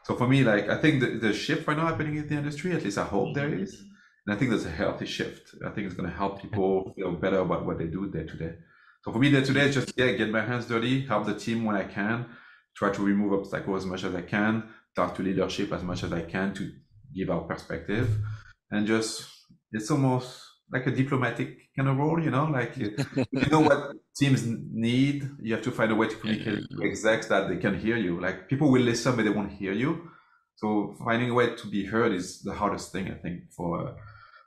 So 0.03 0.15
for 0.15 0.27
me, 0.27 0.43
like 0.43 0.67
I 0.67 0.77
think 0.77 0.99
the, 0.99 1.11
the 1.19 1.33
shift 1.33 1.67
right 1.67 1.77
now 1.77 1.85
happening 1.85 2.15
in 2.15 2.27
the 2.27 2.35
industry, 2.35 2.71
at 2.73 2.83
least 2.83 2.97
I 2.97 3.03
hope 3.03 3.35
there 3.35 3.53
is, 3.53 3.79
and 4.25 4.35
I 4.35 4.37
think 4.37 4.49
there's 4.49 4.65
a 4.65 4.71
healthy 4.71 5.05
shift. 5.05 5.55
I 5.65 5.69
think 5.69 5.85
it's 5.85 5.95
going 5.95 6.09
to 6.09 6.15
help 6.15 6.41
people 6.41 6.93
feel 6.95 7.11
better 7.11 7.39
about 7.39 7.65
what 7.65 7.77
they 7.77 7.85
do 7.85 8.09
day 8.09 8.23
to 8.23 8.37
day. 8.37 8.55
So 9.03 9.11
for 9.11 9.19
me, 9.19 9.31
day 9.31 9.43
to 9.43 9.53
day, 9.53 9.71
just 9.71 9.93
yeah, 9.95 10.11
get 10.13 10.29
my 10.29 10.41
hands 10.41 10.65
dirty, 10.65 11.05
help 11.05 11.27
the 11.27 11.35
team 11.35 11.65
when 11.65 11.75
I 11.75 11.83
can, 11.83 12.25
try 12.75 12.91
to 12.91 13.01
remove 13.03 13.33
obstacles 13.33 13.83
as 13.83 13.89
much 13.89 14.03
as 14.03 14.15
I 14.15 14.21
can, 14.21 14.63
talk 14.95 15.15
to 15.15 15.23
leadership 15.23 15.71
as 15.71 15.83
much 15.83 16.03
as 16.03 16.11
I 16.11 16.21
can 16.21 16.53
to 16.55 16.71
give 17.15 17.29
our 17.29 17.41
perspective, 17.41 18.17
and 18.71 18.87
just 18.87 19.27
it's 19.71 19.91
almost 19.91 20.41
like 20.71 20.87
a 20.87 20.91
diplomatic 20.91 21.57
kind 21.75 21.89
of 21.89 21.97
role, 21.97 22.21
you 22.21 22.31
know, 22.31 22.45
like 22.45 22.77
you 22.77 22.95
know 23.51 23.59
what 23.59 23.91
teams 24.15 24.45
need, 24.45 25.29
you 25.41 25.53
have 25.53 25.63
to 25.63 25.71
find 25.71 25.91
a 25.91 25.95
way 25.95 26.07
to 26.07 26.15
communicate 26.15 26.63
to 26.69 26.83
execs 26.83 27.27
that 27.27 27.49
they 27.49 27.57
can 27.57 27.77
hear 27.77 27.97
you. 27.97 28.19
Like 28.19 28.47
people 28.47 28.71
will 28.71 28.81
listen, 28.81 29.15
but 29.15 29.23
they 29.23 29.29
won't 29.29 29.51
hear 29.51 29.73
you. 29.73 30.09
So 30.55 30.95
finding 31.03 31.29
a 31.29 31.33
way 31.33 31.55
to 31.55 31.67
be 31.67 31.85
heard 31.85 32.13
is 32.13 32.41
the 32.41 32.53
hardest 32.53 32.91
thing, 32.91 33.09
I 33.09 33.15
think, 33.15 33.51
for 33.51 33.95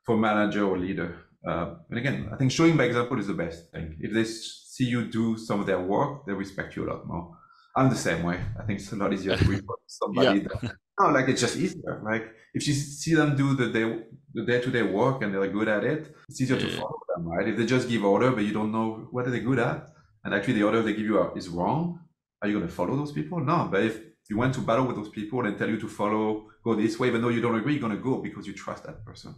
for 0.04 0.16
manager 0.16 0.64
or 0.64 0.78
leader. 0.78 1.16
Uh, 1.46 1.74
and 1.90 1.98
again, 1.98 2.28
I 2.32 2.36
think 2.36 2.52
showing 2.52 2.76
by 2.76 2.84
example 2.84 3.18
is 3.18 3.26
the 3.26 3.34
best 3.34 3.70
thing. 3.70 3.96
If 4.00 4.12
they 4.12 4.24
see 4.24 4.84
you 4.84 5.04
do 5.04 5.36
some 5.36 5.60
of 5.60 5.66
their 5.66 5.80
work, 5.80 6.24
they 6.26 6.32
respect 6.32 6.76
you 6.76 6.86
a 6.86 6.88
lot 6.92 7.06
more. 7.06 7.36
I'm 7.76 7.90
the 7.90 7.96
same 7.96 8.22
way. 8.22 8.40
I 8.58 8.62
think 8.62 8.80
it's 8.80 8.92
a 8.92 8.96
lot 8.96 9.12
easier 9.12 9.36
to 9.36 9.44
report 9.44 9.80
somebody. 9.86 10.40
yeah. 10.40 10.48
that, 10.62 10.76
no, 11.00 11.10
like 11.10 11.28
it's 11.28 11.40
just 11.40 11.56
easier. 11.56 12.00
Like 12.04 12.32
if 12.54 12.66
you 12.66 12.74
see 12.74 13.14
them 13.14 13.36
do 13.36 13.54
the 13.54 13.68
day 13.68 14.02
the 14.34 14.44
day 14.44 14.60
to 14.60 14.70
day 14.70 14.82
work 14.82 15.22
and 15.22 15.34
they're 15.34 15.46
good 15.48 15.68
at 15.68 15.84
it, 15.84 16.14
it's 16.28 16.40
easier 16.40 16.56
yeah. 16.56 16.66
to 16.66 16.76
follow 16.76 17.00
them, 17.14 17.28
right? 17.28 17.48
If 17.48 17.56
they 17.56 17.66
just 17.66 17.88
give 17.88 18.04
order 18.04 18.30
but 18.30 18.44
you 18.44 18.52
don't 18.52 18.72
know 18.72 19.08
what 19.10 19.26
are 19.26 19.30
they 19.30 19.40
good 19.40 19.58
at, 19.58 19.88
and 20.24 20.34
actually 20.34 20.54
the 20.54 20.64
order 20.64 20.82
they 20.82 20.92
give 20.92 21.06
you 21.06 21.20
is 21.34 21.48
wrong, 21.48 22.00
are 22.42 22.48
you 22.48 22.54
going 22.54 22.66
to 22.66 22.72
follow 22.72 22.96
those 22.96 23.12
people? 23.12 23.40
No. 23.40 23.68
But 23.70 23.84
if 23.84 24.00
you 24.28 24.38
went 24.38 24.54
to 24.54 24.60
battle 24.60 24.86
with 24.86 24.96
those 24.96 25.08
people 25.08 25.44
and 25.44 25.56
tell 25.56 25.68
you 25.68 25.78
to 25.80 25.88
follow, 25.88 26.50
go 26.62 26.74
this 26.74 26.98
way, 26.98 27.08
even 27.08 27.22
though 27.22 27.28
you 27.28 27.40
don't 27.40 27.54
agree, 27.54 27.72
you're 27.74 27.80
going 27.80 27.96
to 27.96 28.02
go 28.02 28.18
because 28.18 28.46
you 28.46 28.52
trust 28.52 28.84
that 28.84 29.04
person. 29.04 29.34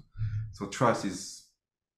So 0.53 0.67
trust 0.67 1.05
is 1.05 1.45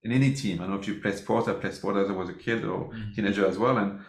in 0.03 0.13
any 0.13 0.33
team. 0.33 0.59
I 0.59 0.63
don't 0.63 0.75
know 0.75 0.81
if 0.81 0.89
you 0.89 1.01
play 1.01 1.13
sports. 1.13 1.49
I 1.49 1.55
played 1.55 1.75
sports 1.75 1.99
as 1.99 2.11
I 2.11 2.13
was 2.13 2.29
a 2.29 2.35
kid 2.35 2.65
or 2.65 2.91
mm-hmm. 2.91 3.13
teenager 3.13 3.47
as 3.47 3.59
well, 3.59 3.79
and 3.79 4.01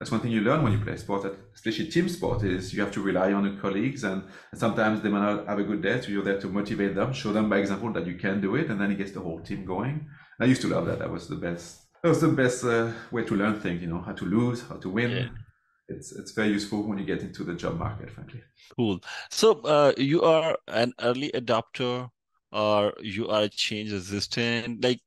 that's 0.00 0.10
one 0.10 0.20
thing 0.20 0.32
you 0.32 0.40
learn 0.40 0.62
when 0.62 0.72
you 0.72 0.80
play 0.80 0.96
sport, 0.96 1.30
especially 1.54 1.86
team 1.88 2.08
sport, 2.08 2.42
is 2.42 2.72
you 2.72 2.80
have 2.80 2.90
to 2.92 3.02
rely 3.02 3.34
on 3.34 3.44
your 3.44 3.60
colleagues, 3.60 4.02
and, 4.02 4.22
sometimes 4.54 5.02
they 5.02 5.10
might 5.10 5.20
not 5.20 5.46
have 5.46 5.58
a 5.58 5.62
good 5.62 5.82
day, 5.82 6.00
so 6.00 6.08
you're 6.08 6.24
there 6.24 6.40
to 6.40 6.48
motivate 6.48 6.94
them, 6.94 7.12
show 7.12 7.32
them 7.32 7.50
by 7.50 7.58
example 7.58 7.92
that 7.92 8.06
you 8.06 8.14
can 8.14 8.40
do 8.40 8.56
it, 8.56 8.70
and 8.70 8.80
then 8.80 8.90
it 8.90 8.96
gets 8.96 9.12
the 9.12 9.20
whole 9.20 9.40
team 9.40 9.66
going. 9.66 10.08
I 10.40 10.46
used 10.46 10.62
to 10.62 10.68
love 10.68 10.86
that. 10.86 10.98
That 11.00 11.10
was 11.10 11.28
the 11.28 11.36
best. 11.36 11.82
That 12.02 12.08
was 12.08 12.22
the 12.22 12.28
best 12.28 12.64
uh, 12.64 12.92
way 13.12 13.24
to 13.24 13.36
learn 13.36 13.60
things. 13.60 13.82
You 13.82 13.88
know, 13.88 14.00
how 14.00 14.12
to 14.12 14.24
lose, 14.24 14.62
how 14.62 14.76
to 14.76 14.88
win. 14.88 15.10
Yeah. 15.10 15.28
It's 15.88 16.12
it's 16.12 16.32
very 16.32 16.48
useful 16.48 16.88
when 16.88 16.96
you 16.98 17.04
get 17.04 17.20
into 17.20 17.44
the 17.44 17.54
job 17.54 17.78
market, 17.78 18.10
frankly. 18.10 18.40
Cool. 18.74 19.00
So 19.30 19.60
uh, 19.60 19.92
you 19.98 20.22
are 20.22 20.56
an 20.68 20.94
early 21.00 21.30
adopter, 21.34 22.08
or 22.52 22.94
you 23.02 23.28
are 23.28 23.48
change 23.48 23.92
resistant. 23.92 24.82
Like 24.82 25.00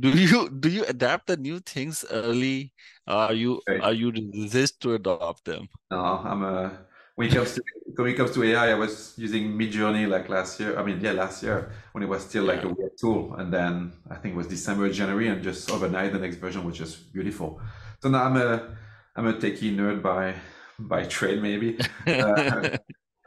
do 0.00 0.10
you 0.10 0.50
do 0.50 0.68
you 0.68 0.84
adapt 0.84 1.26
the 1.26 1.36
new 1.36 1.60
things 1.60 2.04
early? 2.10 2.72
Are 3.06 3.32
you 3.32 3.60
are 3.82 3.92
you 3.92 4.10
resist 4.10 4.80
to 4.82 4.94
adopt 4.94 5.44
them? 5.44 5.68
No 5.90 6.20
i'm 6.24 6.42
a 6.42 6.86
when 7.14 7.28
it 7.28 7.34
comes 7.34 7.54
to 7.54 7.62
when 7.96 8.08
it 8.08 8.16
comes 8.16 8.32
to 8.32 8.44
ai 8.44 8.72
i 8.72 8.74
was 8.74 9.14
using 9.16 9.52
midjourney 9.52 10.06
like 10.06 10.28
last 10.28 10.60
year 10.60 10.78
i 10.78 10.82
mean 10.82 11.00
yeah 11.00 11.12
last 11.12 11.42
year 11.42 11.72
when 11.92 12.02
it 12.04 12.08
was 12.08 12.22
still 12.22 12.44
like 12.44 12.62
yeah. 12.62 12.68
a 12.68 12.74
weird 12.74 12.92
tool. 13.00 13.34
And 13.38 13.52
then 13.52 13.92
i 14.10 14.16
think 14.16 14.34
it 14.34 14.36
was 14.36 14.46
december 14.46 14.90
january 14.90 15.28
and 15.28 15.42
just 15.42 15.70
overnight 15.70 16.12
the 16.12 16.18
next 16.18 16.36
version 16.36 16.64
was 16.64 16.76
just 16.76 17.12
beautiful. 17.12 17.60
So 18.02 18.08
now 18.10 18.24
i'm 18.24 18.36
a 18.36 18.76
i'm 19.16 19.26
a 19.26 19.32
techie 19.32 19.74
nerd 19.74 20.02
by 20.02 20.34
by 20.78 21.04
trade 21.04 21.40
maybe. 21.42 21.78
Uh, 22.06 22.76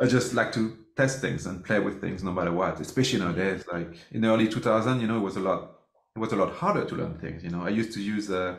i 0.01 0.05
just 0.05 0.33
like 0.33 0.51
to 0.53 0.77
test 0.95 1.19
things 1.19 1.45
and 1.45 1.63
play 1.63 1.79
with 1.79 1.99
things 1.99 2.23
no 2.23 2.31
matter 2.31 2.51
what 2.51 2.79
especially 2.79 3.19
nowadays. 3.19 3.63
Like 3.71 3.95
in 4.11 4.21
the 4.21 4.27
early 4.27 4.47
2000 4.47 5.01
you 5.01 5.07
know 5.07 5.17
it 5.17 5.21
was 5.21 5.37
a 5.37 5.39
lot 5.39 5.78
it 6.15 6.19
was 6.19 6.31
a 6.31 6.35
lot 6.35 6.53
harder 6.53 6.85
to 6.85 6.95
learn 6.95 7.17
things. 7.19 7.43
You 7.43 7.49
know, 7.49 7.63
I 7.63 7.69
used 7.69 7.93
to 7.93 8.01
use 8.01 8.29
uh, 8.29 8.57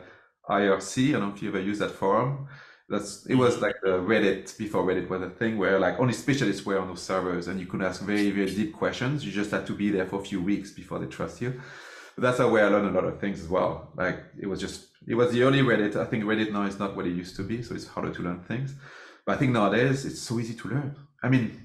IRC. 0.49 1.09
I 1.09 1.11
don't 1.13 1.29
know 1.29 1.35
if 1.35 1.41
you 1.41 1.49
ever 1.49 1.59
used 1.59 1.81
that 1.81 1.91
forum. 1.91 2.47
That's 2.89 3.25
it 3.27 3.35
was 3.35 3.55
mm-hmm. 3.55 3.63
like 3.63 3.75
the 3.83 3.99
Reddit 3.99 4.57
before 4.57 4.83
Reddit 4.83 5.07
was 5.07 5.21
a 5.21 5.29
thing 5.29 5.57
where 5.57 5.79
like 5.79 5.99
only 5.99 6.13
specialists 6.13 6.65
were 6.65 6.77
on 6.77 6.89
those 6.89 7.01
servers 7.01 7.47
and 7.47 7.57
you 7.59 7.65
could 7.65 7.81
ask 7.81 8.01
very 8.01 8.31
very 8.31 8.53
deep 8.53 8.73
questions. 8.73 9.25
You 9.25 9.31
just 9.31 9.51
had 9.51 9.65
to 9.67 9.73
be 9.73 9.91
there 9.91 10.05
for 10.05 10.19
a 10.19 10.23
few 10.23 10.41
weeks 10.41 10.71
before 10.71 10.99
they 10.99 11.05
trust 11.05 11.41
you. 11.41 11.61
But 12.15 12.23
that's 12.23 12.39
a 12.39 12.47
way 12.47 12.61
I 12.61 12.67
learned 12.67 12.89
a 12.89 12.91
lot 12.91 13.05
of 13.05 13.19
things 13.21 13.39
as 13.39 13.47
well. 13.47 13.93
Like 13.95 14.17
it 14.37 14.47
was 14.47 14.59
just 14.59 14.89
it 15.07 15.15
was 15.15 15.31
the 15.31 15.43
early 15.43 15.61
Reddit. 15.61 15.95
I 15.95 16.05
think 16.05 16.25
Reddit 16.25 16.51
now 16.51 16.63
is 16.63 16.79
not 16.79 16.95
what 16.97 17.07
it 17.07 17.11
used 17.11 17.37
to 17.37 17.43
be, 17.43 17.63
so 17.63 17.75
it's 17.75 17.87
harder 17.87 18.11
to 18.13 18.21
learn 18.21 18.41
things. 18.41 18.75
But 19.25 19.35
I 19.35 19.37
think 19.37 19.53
nowadays 19.53 20.03
it's 20.03 20.21
so 20.21 20.39
easy 20.39 20.55
to 20.55 20.67
learn. 20.67 20.95
I 21.23 21.29
mean, 21.29 21.61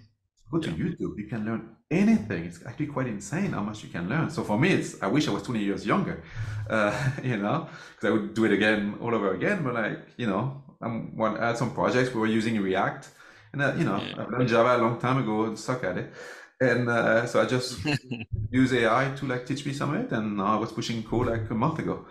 go 0.51 0.59
to 0.59 0.71
YouTube. 0.71 1.19
You 1.19 1.27
can 1.29 1.45
learn 1.45 1.77
anything. 1.91 2.45
It's 2.45 2.65
actually 2.67 2.87
quite 2.87 3.07
insane 3.07 3.53
how 3.53 3.63
much 3.63 3.83
you 3.83 3.89
can 3.89 4.09
learn. 4.09 4.31
So 4.31 4.43
for 4.45 4.59
me, 4.59 4.71
it's 4.71 5.01
I 5.03 5.07
wish 5.07 5.29
I 5.29 5.33
was 5.33 5.43
20 5.43 5.61
years 5.61 5.87
younger, 5.87 6.23
uh, 6.71 7.11
you 7.23 7.37
know, 7.37 7.69
because 7.95 8.09
I 8.09 8.11
would 8.11 8.35
do 8.35 8.45
it 8.45 8.53
again 8.53 8.99
all 9.01 9.15
over 9.15 9.35
again. 9.35 9.63
But 9.63 9.75
like, 9.75 9.99
you 10.17 10.27
know, 10.27 10.63
I'm 10.81 11.17
one 11.17 11.37
I 11.37 11.49
had 11.49 11.59
some 11.59 11.73
projects 11.75 12.15
we 12.15 12.21
were 12.21 12.27
using 12.27 12.61
React, 12.61 13.09
and 13.53 13.63
uh, 13.63 13.75
you 13.77 13.85
know, 13.85 14.01
yeah. 14.01 14.23
I've 14.23 14.31
learned 14.31 14.49
Java 14.49 14.77
a 14.77 14.83
long 14.83 14.99
time 15.01 15.19
ago 15.19 15.45
and 15.45 15.59
suck 15.59 15.85
at 15.85 15.99
it. 15.99 16.13
And 16.59 16.89
uh, 16.89 17.27
so 17.27 17.43
I 17.43 17.45
just 17.45 17.81
use 18.51 18.73
AI 18.73 19.13
to 19.17 19.27
like 19.27 19.45
teach 19.45 19.67
me 19.67 19.73
some 19.73 19.95
of 19.95 20.01
it, 20.01 20.13
and 20.13 20.41
I 20.41 20.57
was 20.57 20.73
pushing 20.73 21.03
code 21.03 21.27
like 21.27 21.51
a 21.51 21.55
month 21.55 21.79
ago 21.79 22.07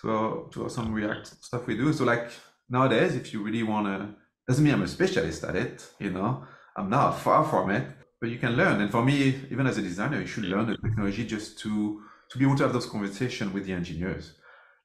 to 0.00 0.48
to 0.52 0.68
some 0.68 0.92
React 0.92 1.26
stuff 1.44 1.66
we 1.66 1.76
do. 1.76 1.92
So 1.92 2.04
like 2.04 2.30
nowadays, 2.68 3.14
if 3.14 3.32
you 3.32 3.42
really 3.42 3.62
wanna, 3.62 4.14
doesn't 4.48 4.64
mean 4.64 4.74
I'm 4.74 4.82
a 4.82 4.88
specialist 4.88 5.44
at 5.44 5.56
it, 5.56 5.86
you 5.98 6.10
know. 6.10 6.44
I'm 6.76 6.90
not 6.90 7.18
far 7.18 7.44
from 7.44 7.70
it, 7.70 7.86
but 8.20 8.30
you 8.30 8.38
can 8.38 8.56
learn. 8.56 8.80
And 8.80 8.90
for 8.90 9.04
me, 9.04 9.40
even 9.50 9.66
as 9.66 9.78
a 9.78 9.82
designer, 9.82 10.20
you 10.20 10.26
should 10.26 10.44
learn 10.44 10.66
the 10.66 10.76
technology 10.76 11.26
just 11.26 11.58
to 11.60 12.02
to 12.30 12.38
be 12.38 12.44
able 12.44 12.56
to 12.56 12.62
have 12.62 12.72
those 12.72 12.86
conversations 12.86 13.52
with 13.52 13.66
the 13.66 13.72
engineers. 13.72 14.34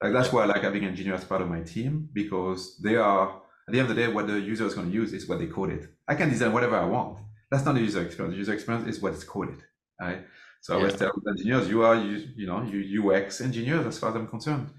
Like 0.01 0.13
that's 0.13 0.31
why 0.33 0.43
I 0.43 0.45
like 0.45 0.63
having 0.63 0.83
engineers 0.83 1.21
as 1.21 1.25
part 1.25 1.41
of 1.41 1.49
my 1.49 1.61
team 1.61 2.09
because 2.11 2.77
they 2.79 2.95
are 2.95 3.41
at 3.67 3.73
the 3.73 3.79
end 3.79 3.89
of 3.89 3.95
the 3.95 4.01
day, 4.01 4.07
what 4.07 4.27
the 4.27 4.39
user 4.39 4.65
is 4.65 4.75
going 4.75 4.89
to 4.89 4.93
use 4.93 5.11
is 5.11 5.27
what 5.27 5.39
they 5.39 5.47
coded. 5.47 5.89
I 6.07 6.15
can 6.15 6.29
design 6.29 6.53
whatever 6.53 6.77
I 6.77 6.85
want. 6.85 7.17
That's 7.49 7.65
not 7.65 7.75
the 7.75 7.81
user 7.81 8.03
experience. 8.03 8.33
The 8.33 8.37
user 8.37 8.53
experience 8.53 8.87
is 8.87 9.01
what 9.01 9.13
is 9.13 9.23
coded. 9.23 9.63
Right. 9.99 10.25
So 10.61 10.73
yeah. 10.73 10.77
I 10.77 10.81
always 10.81 10.99
tell 10.99 11.11
engineers, 11.27 11.69
you 11.69 11.83
are 11.83 11.95
you, 11.95 12.27
you 12.35 12.47
know 12.47 12.63
you 12.63 13.11
UX 13.11 13.41
engineers 13.41 13.85
as 13.85 13.97
far 13.97 14.09
as 14.09 14.15
I'm 14.15 14.27
concerned, 14.27 14.69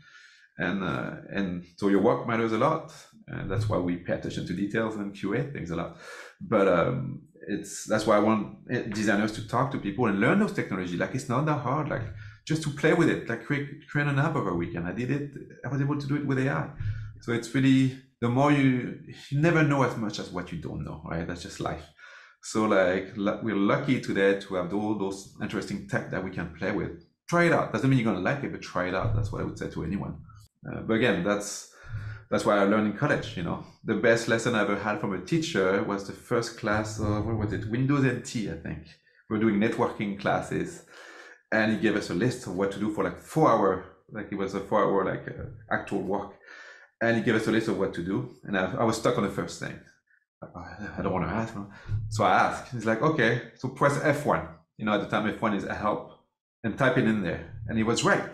and 0.58 0.82
uh, 0.82 1.16
and 1.30 1.64
so 1.76 1.88
your 1.88 2.00
work 2.00 2.26
matters 2.28 2.52
a 2.52 2.58
lot, 2.58 2.92
and 3.28 3.50
that's 3.50 3.68
why 3.68 3.78
we 3.78 3.96
pay 3.96 4.14
attention 4.14 4.46
to 4.46 4.52
details 4.52 4.96
and 4.96 5.14
QA 5.14 5.52
things 5.52 5.70
a 5.70 5.76
lot. 5.76 5.96
But 6.40 6.68
um, 6.68 7.22
it's 7.46 7.84
that's 7.84 8.06
why 8.06 8.16
I 8.16 8.20
want 8.20 8.58
eh, 8.70 8.82
designers 8.82 9.32
to 9.32 9.46
talk 9.46 9.70
to 9.72 9.78
people 9.78 10.06
and 10.06 10.20
learn 10.20 10.40
those 10.40 10.52
technology. 10.52 10.96
Like 10.96 11.14
it's 11.14 11.28
not 11.28 11.46
that 11.46 11.60
hard. 11.60 11.88
Like 11.88 12.02
just 12.44 12.62
to 12.64 12.70
play 12.70 12.94
with 12.94 13.08
it. 13.08 13.28
Like 13.28 13.44
create 13.44 13.88
create 13.88 14.08
an 14.08 14.18
app 14.18 14.36
over 14.36 14.50
a 14.50 14.54
weekend. 14.54 14.86
I 14.86 14.92
did 14.92 15.10
it. 15.10 15.30
I 15.64 15.68
was 15.68 15.80
able 15.80 15.98
to 15.98 16.06
do 16.06 16.16
it 16.16 16.26
with 16.26 16.38
AI. 16.38 16.68
So 17.20 17.32
it's 17.32 17.54
really 17.54 17.98
the 18.20 18.28
more 18.28 18.52
you 18.52 19.00
you 19.30 19.40
never 19.40 19.62
know 19.62 19.82
as 19.82 19.96
much 19.96 20.18
as 20.18 20.30
what 20.30 20.52
you 20.52 20.58
don't 20.58 20.84
know. 20.84 21.02
Right? 21.04 21.26
That's 21.26 21.42
just 21.42 21.60
life. 21.60 21.86
So 22.42 22.64
like 22.64 23.12
we're 23.16 23.56
lucky 23.56 24.00
today 24.00 24.40
to 24.40 24.54
have 24.54 24.72
all 24.74 24.96
those 24.96 25.36
interesting 25.42 25.88
tech 25.88 26.10
that 26.10 26.22
we 26.22 26.30
can 26.30 26.54
play 26.54 26.72
with. 26.72 27.04
Try 27.28 27.44
it 27.44 27.52
out. 27.52 27.72
Doesn't 27.72 27.90
mean 27.90 27.98
you're 27.98 28.12
gonna 28.12 28.24
like 28.24 28.44
it, 28.44 28.52
but 28.52 28.62
try 28.62 28.88
it 28.88 28.94
out. 28.94 29.16
That's 29.16 29.32
what 29.32 29.40
I 29.40 29.44
would 29.44 29.58
say 29.58 29.68
to 29.70 29.84
anyone. 29.84 30.18
Uh, 30.68 30.80
but 30.80 30.94
again, 30.94 31.24
that's 31.24 31.72
that's 32.30 32.44
why 32.44 32.58
I 32.58 32.64
learned 32.64 32.92
in 32.92 32.98
college. 32.98 33.36
You 33.36 33.44
know, 33.44 33.64
the 33.84 33.94
best 33.94 34.28
lesson 34.28 34.54
I 34.54 34.62
ever 34.62 34.76
had 34.76 35.00
from 35.00 35.14
a 35.14 35.20
teacher 35.20 35.82
was 35.82 36.06
the 36.06 36.12
first 36.12 36.58
class. 36.58 36.98
of 36.98 37.26
what 37.26 37.38
was 37.38 37.52
it? 37.52 37.70
Windows 37.70 38.04
NT, 38.04 38.48
I 38.50 38.56
think. 38.56 38.86
We 39.28 39.36
were 39.36 39.42
doing 39.42 39.60
networking 39.60 40.18
classes, 40.18 40.84
and 41.52 41.72
he 41.72 41.78
gave 41.78 41.96
us 41.96 42.10
a 42.10 42.14
list 42.14 42.46
of 42.46 42.56
what 42.56 42.72
to 42.72 42.78
do 42.78 42.92
for 42.92 43.04
like 43.04 43.18
four 43.18 43.50
hour. 43.50 43.84
Like 44.10 44.28
it 44.30 44.36
was 44.36 44.54
a 44.54 44.60
four 44.60 44.84
hour 44.84 45.04
like 45.04 45.26
uh, 45.28 45.74
actual 45.74 46.02
work, 46.02 46.34
and 47.00 47.16
he 47.16 47.22
gave 47.22 47.34
us 47.34 47.46
a 47.46 47.52
list 47.52 47.68
of 47.68 47.78
what 47.78 47.94
to 47.94 48.04
do. 48.04 48.36
And 48.44 48.56
I, 48.56 48.72
I 48.74 48.84
was 48.84 48.96
stuck 48.96 49.18
on 49.18 49.24
the 49.24 49.30
first 49.30 49.60
thing. 49.60 49.78
I 50.42 51.02
don't 51.02 51.12
want 51.12 51.26
to 51.26 51.34
ask. 51.34 51.54
So 52.10 52.22
I 52.22 52.32
asked. 52.34 52.72
He's 52.72 52.86
like, 52.86 53.02
okay, 53.02 53.50
so 53.56 53.68
press 53.68 53.98
F1. 53.98 54.46
You 54.76 54.84
know, 54.84 54.92
at 54.92 55.00
the 55.00 55.08
time 55.08 55.32
F1 55.32 55.56
is 55.56 55.64
a 55.64 55.74
help, 55.74 56.12
and 56.62 56.76
type 56.76 56.98
it 56.98 57.04
in 57.04 57.22
there. 57.22 57.52
And 57.68 57.78
he 57.78 57.84
was 57.84 58.04
right 58.04 58.30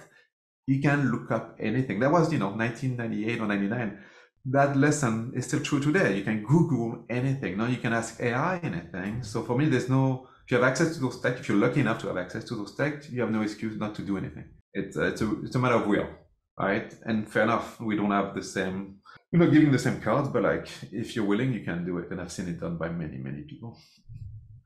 you 0.67 0.81
can 0.81 1.11
look 1.11 1.31
up 1.31 1.57
anything. 1.59 2.01
That 2.01 2.13
was, 2.13 2.33
you 2.33 2.39
know, 2.39 2.51
1998 2.51 3.41
or 3.41 3.47
99. 3.47 3.99
That 4.47 4.77
lesson 4.77 5.33
is 5.35 5.47
still 5.47 5.61
true 5.61 5.81
today. 5.81 6.17
You 6.17 6.25
can 6.25 6.45
Google 6.45 7.05
anything. 7.09 7.57
Now 7.57 7.67
you 7.67 7.77
can 7.77 7.93
ask 7.93 8.21
AI 8.21 8.59
anything. 8.59 9.23
So 9.23 9.43
for 9.43 9.57
me, 9.57 9.67
there's 9.67 9.89
no, 9.89 10.29
if 10.45 10.51
you 10.51 10.57
have 10.59 10.67
access 10.67 10.95
to 10.95 11.01
those 11.01 11.21
tech, 11.21 11.39
if 11.39 11.49
you're 11.49 11.59
lucky 11.59 11.81
enough 11.81 12.01
to 12.01 12.09
have 12.09 12.17
access 12.17 12.45
to 12.45 12.57
those 12.57 12.75
tech, 12.75 13.11
you 13.11 13.21
have 13.21 13.31
no 13.31 13.43
excuse 13.43 13.79
not 13.79 13.95
to 13.97 14.03
do 14.03 14.17
anything. 14.17 14.45
It's, 14.75 14.97
uh, 14.97 15.05
it's, 15.05 15.21
a, 15.21 15.43
it's 15.43 15.55
a 15.55 15.59
matter 15.59 15.77
of 15.77 15.87
will, 15.87 16.09
right? 16.59 16.93
And 17.05 17.31
fair 17.31 17.45
enough, 17.45 17.81
we 17.81 17.97
don't 17.97 18.11
have 18.11 18.35
the 18.35 18.43
same, 18.43 18.97
we're 19.33 19.45
not 19.45 19.53
giving 19.53 19.71
the 19.71 19.79
same 19.79 20.01
cards, 20.01 20.29
but 20.29 20.43
like 20.43 20.69
if 20.91 21.15
you're 21.15 21.25
willing, 21.25 21.53
you 21.53 21.65
can 21.65 21.85
do 21.85 21.99
it. 21.99 22.11
And 22.11 22.21
I've 22.21 22.33
seen 22.33 22.49
it 22.49 22.61
done 22.61 22.79
by 22.79 22.89
many, 22.89 23.19
many 23.19 23.43
people. 23.43 23.79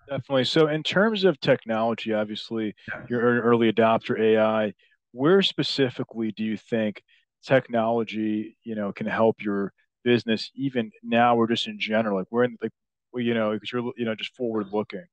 Definitely. 0.09 0.45
So, 0.45 0.69
in 0.69 0.85
terms 0.85 1.25
of 1.25 1.41
technology, 1.41 2.13
obviously, 2.13 2.77
yeah. 2.89 3.03
you're 3.11 3.39
an 3.39 3.43
early 3.43 3.73
adopter 3.73 4.19
AI 4.21 4.73
where 5.17 5.43
specifically 5.43 6.33
do 6.33 6.45
you 6.45 6.57
think 6.57 7.03
technology, 7.45 8.57
you 8.65 8.75
know, 8.75 8.93
can 8.93 9.07
help 9.07 9.37
your 9.41 9.73
business 10.05 10.51
even 10.55 10.91
now 11.03 11.37
or 11.37 11.49
just 11.49 11.67
in 11.67 11.79
general? 11.79 12.19
Like 12.19 12.27
we're 12.31 12.45
in 12.45 12.57
like, 12.63 12.73
you 13.15 13.35
know, 13.35 13.53
because 13.53 13.73
you're, 13.73 13.93
you 13.97 14.05
know, 14.05 14.15
just 14.15 14.35
forward 14.35 14.69
looking. 14.73 15.07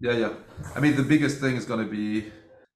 Yeah, 0.00 0.12
yeah. 0.12 0.32
I 0.76 0.80
mean, 0.80 0.96
the 0.96 1.02
biggest 1.02 1.40
thing 1.40 1.56
is 1.56 1.64
going 1.64 1.84
to 1.84 1.90
be 1.90 2.30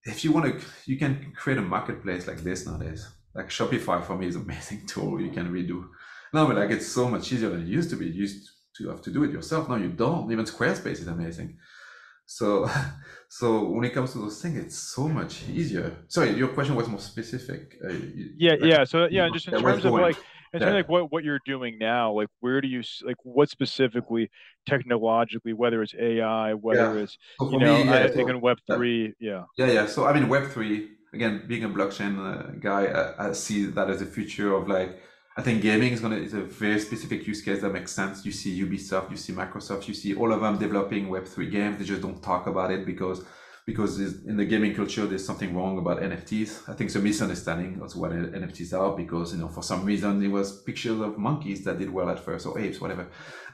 if 0.07 0.25
you 0.25 0.33
want 0.33 0.47
to, 0.47 0.67
you 0.87 0.97
can 0.97 1.33
create 1.37 1.59
a 1.59 1.63
marketplace 1.63 2.27
like 2.27 2.39
this 2.39 2.67
nowadays. 2.67 3.09
Like 3.35 3.49
Shopify 3.49 4.05
for 4.05 4.17
me 4.17 4.27
is 4.29 4.37
amazing 4.47 4.87
tool 4.87 5.21
you 5.21 5.31
can 5.31 5.53
redo. 5.53 5.89
No, 6.33 6.47
but 6.47 6.57
like 6.57 6.71
it's 6.71 6.87
so 6.87 7.09
much 7.09 7.33
easier 7.33 7.51
than 7.51 7.63
it 7.63 7.69
used 7.69 7.91
to 7.91 7.97
be. 7.97 8.07
You 8.07 8.23
used 8.23 8.51
to 8.79 8.89
have 8.89 9.03
to 9.03 9.11
do 9.11 9.25
it 9.25 9.31
yourself. 9.31 9.69
Now 9.69 9.77
you 9.77 9.89
don't. 9.89 10.31
Even 10.31 10.45
Squarespace 10.45 11.01
is 11.01 11.07
amazing. 11.07 11.59
So, 12.27 12.69
so 13.29 13.65
when 13.65 13.85
it 13.85 13.95
comes 13.95 14.13
to 14.13 14.19
those 14.19 14.41
things, 14.41 14.59
it's 14.59 14.77
so 14.77 15.09
much 15.09 15.49
easier. 15.49 15.97
Sorry, 16.09 16.33
your 16.35 16.49
question 16.49 16.75
was 16.75 16.89
more 16.89 17.01
specific. 17.01 17.79
Uh, 17.83 17.93
yeah, 18.37 18.53
like, 18.53 18.61
yeah. 18.63 18.85
So 18.85 19.07
yeah, 19.11 19.29
just 19.33 19.49
in 19.49 19.61
terms 19.61 19.85
of 19.85 19.93
like, 19.93 20.17
in 20.53 20.61
terms 20.61 20.71
of 20.71 20.77
like 20.77 20.89
what 20.89 21.13
what 21.13 21.25
you're 21.25 21.41
doing 21.47 21.79
now, 21.79 22.13
like 22.13 22.29
where 22.41 22.61
do 22.61 22.69
you 22.69 22.83
like 23.05 23.17
what 23.23 23.49
specifically 23.49 24.31
technologically, 24.69 25.53
whether 25.53 25.83
it's 25.83 25.95
AI, 25.95 26.55
whether 26.55 26.97
yeah. 26.97 27.03
it's 27.05 27.17
so 27.41 27.51
you 27.53 27.59
know, 27.59 27.79
me, 27.79 27.85
yeah, 27.85 28.05
I 28.05 28.09
think 28.09 28.29
in 28.29 28.41
Web 28.41 28.59
three, 28.67 29.15
yeah. 29.21 29.45
Yeah, 29.57 29.67
yeah. 29.67 29.87
So 29.87 30.05
I 30.05 30.13
mean, 30.13 30.29
Web 30.29 30.51
three 30.51 30.91
again, 31.17 31.45
being 31.47 31.65
a 31.65 31.69
blockchain 31.69 32.19
uh, 32.19 32.53
guy, 32.61 32.87
I, 32.87 33.29
I 33.29 33.33
see 33.33 33.67
that 33.67 33.91
as 33.91 34.03
a 34.03 34.07
future 34.07 34.55
of 34.55 34.69
like 34.69 35.01
I 35.39 35.43
think 35.43 35.61
gaming 35.61 35.93
is 35.93 36.01
gonna 36.01 36.17
is 36.17 36.33
a 36.33 36.41
very 36.41 36.81
specific 36.81 37.27
use 37.27 37.43
case 37.43 37.61
that 37.61 37.71
makes 37.71 37.93
sense. 37.93 38.25
You 38.25 38.33
see 38.33 38.59
Ubisoft, 38.59 39.11
you 39.11 39.19
see 39.19 39.35
Microsoft, 39.35 39.87
you 39.87 39.93
see 39.93 40.15
all 40.15 40.33
of 40.33 40.41
them 40.41 40.57
developing 40.57 41.11
Web 41.11 41.27
three 41.27 41.51
games. 41.51 41.77
They 41.77 41.85
just 41.85 42.01
don't 42.01 42.23
talk 42.23 42.47
about 42.47 42.71
it 42.71 42.87
because 42.87 43.23
because 43.67 44.01
in 44.25 44.39
the 44.39 44.47
gaming 44.47 44.75
culture 44.75 45.05
there's 45.05 45.27
something 45.27 45.55
wrong 45.55 45.77
about 45.77 46.01
NFTs. 46.01 46.71
I 46.71 46.73
think 46.73 46.89
it's 46.89 46.97
a 46.97 47.01
misunderstanding 47.01 47.83
of 47.83 47.95
what 47.97 48.13
NFTs 48.13 48.73
are 48.73 48.97
because 48.97 49.35
you 49.35 49.39
know 49.41 49.49
for 49.49 49.63
some 49.63 49.85
reason 49.85 50.23
it 50.23 50.29
was 50.29 50.63
pictures 50.63 51.01
of 51.01 51.19
monkeys 51.19 51.63
that 51.65 51.79
did 51.79 51.91
well 51.91 52.09
at 52.09 52.19
first 52.19 52.47
or 52.47 52.59
apes, 52.59 52.81
whatever. 52.81 53.07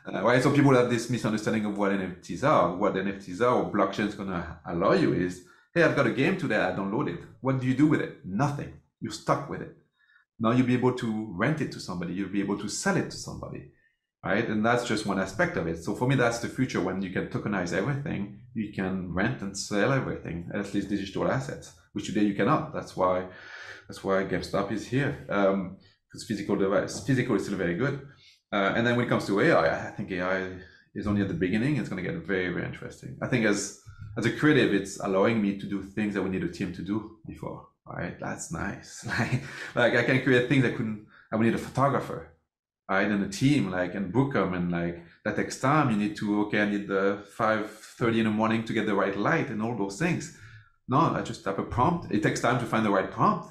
Uh, 0.07 0.23
right? 0.23 0.41
So 0.41 0.53
people 0.53 0.77
have 0.77 0.89
this 0.89 1.11
misunderstanding 1.11 1.65
of 1.65 1.77
what 1.77 1.91
NFTs 1.91 2.45
are. 2.45 2.77
What 2.77 2.95
NFTs 2.95 3.41
are 3.41 3.57
or 3.57 3.73
blockchain 3.73 4.07
is 4.07 4.15
gonna 4.15 4.61
allow 4.67 4.93
you 4.93 5.15
is, 5.15 5.43
hey, 5.75 5.83
I've 5.83 5.97
got 5.97 6.07
a 6.07 6.13
game 6.13 6.37
today, 6.37 6.61
I 6.61 6.71
download 6.71 7.09
it. 7.09 7.25
What 7.41 7.59
do 7.59 7.67
you 7.67 7.75
do 7.75 7.89
with 7.89 8.01
it? 8.01 8.25
Nothing. 8.25 8.75
You're 9.01 9.11
stuck 9.11 9.51
with 9.51 9.63
it 9.63 9.77
now 10.43 10.51
you'll 10.51 10.67
be 10.67 10.75
able 10.75 10.93
to 10.93 11.33
rent 11.37 11.61
it 11.61 11.71
to 11.73 11.81
somebody, 11.81 12.15
you'll 12.15 12.29
be 12.29 12.41
able 12.41 12.59
to 12.59 12.69
sell 12.69 12.97
it 12.97 13.11
to 13.13 13.17
somebody, 13.17 13.71
right? 14.25 14.47
And 14.49 14.67
that's 14.67 14.85
just 14.85 15.07
one 15.07 15.21
aspect 15.21 15.57
of 15.57 15.69
it. 15.69 15.83
So 15.85 15.95
for 15.95 16.09
me, 16.09 16.17
that's 16.17 16.41
the 16.41 16.49
future 16.49 16.81
when 16.81 17.01
you 17.01 17.11
can 17.11 17.29
tokenize 17.29 17.73
everything, 17.73 18.41
you 18.53 18.73
can 18.73 19.15
rent 19.15 19.41
and 19.41 19.57
sell 19.57 19.93
everything, 19.93 20.51
at 20.53 20.75
least 20.75 20.89
digital 20.89 21.31
assets, 21.31 21.73
which 21.93 22.07
today 22.07 22.25
you 22.25 22.35
cannot. 22.35 22.75
That's 22.75 22.97
why 22.97 23.29
that's 23.87 24.03
why 24.03 24.25
GameStop 24.25 24.73
is 24.73 24.87
here. 24.87 25.27
Um, 25.29 25.77
because 26.09 26.27
physical 26.27 26.57
device, 26.57 27.01
physical 27.07 27.37
is 27.37 27.45
still 27.45 27.57
very 27.57 27.75
good. 27.75 28.07
Uh, 28.53 28.75
and 28.77 28.87
then 28.87 28.97
when 28.97 29.07
it 29.07 29.09
comes 29.09 29.27
to 29.27 29.41
AI, 29.41 29.89
I 29.89 29.91
think 29.93 30.11
AI 30.13 30.59
is 30.95 31.07
only 31.07 31.23
at 31.23 31.29
the 31.29 31.41
beginning. 31.47 31.77
It's 31.77 31.89
going 31.89 32.05
to 32.05 32.11
get 32.11 32.21
very, 32.27 32.53
very 32.53 32.67
interesting. 32.67 33.17
I 33.23 33.29
think 33.29 33.47
as 33.47 33.81
as 34.19 34.27
a 34.27 34.33
creative, 34.33 34.75
it's 34.75 34.99
allowing 35.01 35.41
me 35.41 35.59
to 35.59 35.67
do 35.67 35.83
things 35.83 36.13
that 36.15 36.23
we 36.23 36.31
need 36.31 36.43
a 36.43 36.53
team 36.59 36.73
to 36.75 36.83
do 36.83 37.19
before 37.27 37.69
right? 37.87 38.19
That's 38.21 38.53
nice. 38.53 39.07
Like, 39.19 39.43
like 39.75 39.95
I 39.95 40.05
can 40.05 40.23
create 40.23 40.49
things 40.49 40.65
I 40.65 40.71
couldn't. 40.71 41.07
I 41.33 41.37
would 41.37 41.47
need 41.47 41.55
a 41.55 41.59
photographer, 41.59 42.33
right, 42.89 43.11
and 43.11 43.25
a 43.25 43.29
team, 43.29 43.71
like, 43.71 43.95
and 43.95 44.13
book 44.13 44.35
them, 44.35 44.55
and 44.55 44.71
like 44.71 45.03
that 45.25 45.37
takes 45.37 45.59
time. 45.59 45.91
You 45.91 45.97
need 45.97 46.17
to 46.17 46.43
okay, 46.43 46.61
I 46.63 46.69
need 46.69 46.89
the 46.89 47.25
five 47.37 47.71
thirty 47.71 48.19
in 48.21 48.27
the 48.27 48.31
morning 48.31 48.65
to 48.65 48.73
get 48.73 48.87
the 48.87 48.95
right 48.95 49.17
light 49.17 49.49
and 49.49 49.63
all 49.63 49.77
those 49.77 49.99
things. 49.99 50.37
No, 50.89 50.99
I 50.99 51.23
just 51.23 51.45
type 51.45 51.59
a 51.59 51.63
prompt. 51.63 52.13
It 52.13 52.23
takes 52.23 52.41
time 52.41 52.59
to 52.61 52.67
find 52.67 52.85
the 52.85 52.91
right 52.91 53.11
prompt, 53.11 53.49